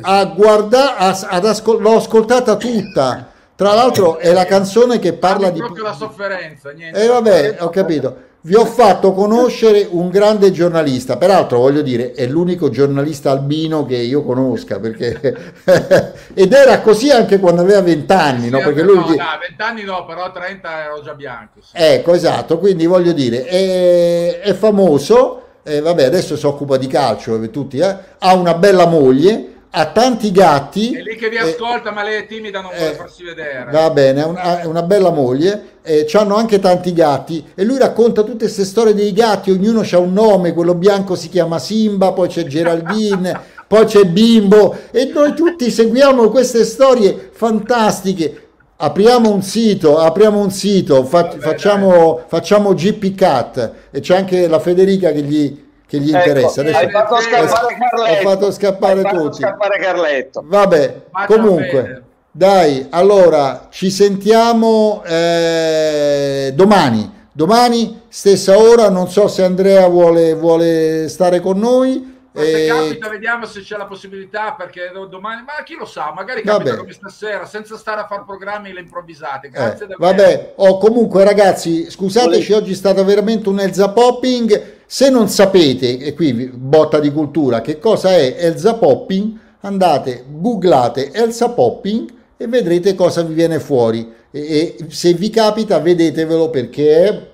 [0.00, 3.28] a guardare, ad ascol- l'ho ascoltata tutta.
[3.54, 5.60] Tra l'altro è la canzone che parla di...
[5.60, 6.98] Proprio la sofferenza, niente.
[6.98, 8.16] E eh, vabbè, ho capito.
[8.40, 13.96] Vi ho fatto conoscere un grande giornalista, peraltro voglio dire, è l'unico giornalista albino che
[13.96, 15.52] io conosca, perché...
[16.34, 18.58] ed era così anche quando aveva 20 anni, no?
[18.58, 18.96] Perché lui...
[18.96, 19.22] No, 20
[19.58, 21.60] anni no, però 30 ero già bianco.
[21.60, 21.70] Sì.
[21.74, 27.42] Ecco, esatto, quindi voglio dire, è, è famoso, eh, vabbè, adesso si occupa di calcio,
[27.42, 30.92] eh, tutti, eh, ha una bella moglie, ha tanti gatti.
[30.92, 33.70] È lì che vi ascolta, ma lei è timida, non vuole farsi vedere.
[33.72, 38.22] Va bene, ha una, una, bella moglie, eh, hanno anche tanti gatti e lui racconta
[38.22, 42.28] tutte queste storie dei gatti, ognuno ha un nome, quello bianco si chiama Simba, poi
[42.28, 48.43] c'è Geraldine, poi c'è Bimbo e noi tutti seguiamo queste storie fantastiche
[48.76, 54.48] Apriamo un sito, apriamo un sito, fa, Vabbè, facciamo, facciamo, GP Cat e c'è anche
[54.48, 56.60] la Federica che gli, che gli ecco, interessa.
[56.62, 58.10] Adesso, hai fatto scappare Carletto.
[58.10, 59.42] Ho fatto scappare hai tutti.
[59.42, 60.42] scappare Carletto.
[60.44, 62.02] Vabbè, Faccia comunque, bene.
[62.32, 67.12] dai, allora ci sentiamo eh, domani.
[67.30, 72.13] Domani, stessa ora, non so se Andrea vuole, vuole stare con noi.
[72.34, 76.12] Ma se eh, capita, vediamo se c'è la possibilità, perché domani, ma chi lo sa,
[76.12, 76.80] magari capita vabbè.
[76.80, 79.50] come stasera, senza stare a fare programmi le improvvisate.
[79.50, 84.72] Grazie eh, Vabbè, oh, comunque ragazzi, scusateci, oggi è stato veramente un Elza Popping.
[84.84, 91.12] Se non sapete, e qui botta di cultura, che cosa è Elza Popping, andate, googlate
[91.12, 94.12] Elsa Popping e vedrete cosa vi viene fuori.
[94.32, 97.26] E, e se vi capita, vedetevelo perché è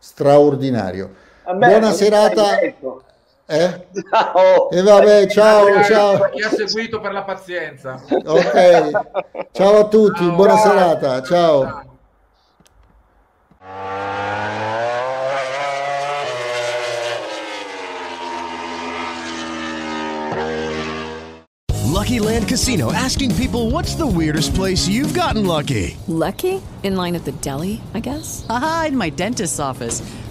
[0.00, 1.14] straordinario.
[1.44, 2.58] Buona serata.
[3.50, 3.86] Eh?
[4.10, 4.68] Ciao.
[4.70, 6.28] E vabbè, ciao, ciao.
[6.28, 7.98] Chi ha seguito per la pazienza.
[8.26, 8.90] Ok.
[9.52, 10.68] Ciao a tutti, ciao, buona ciao.
[10.68, 11.22] serata.
[11.22, 11.82] Ciao.
[21.86, 25.96] Lucky Land Casino asking people what's the weirdest place you've gotten lucky?
[26.06, 26.60] Lucky?
[26.82, 28.46] In line at the deli, I guess.
[28.50, 30.02] Aha, in my dentist's office.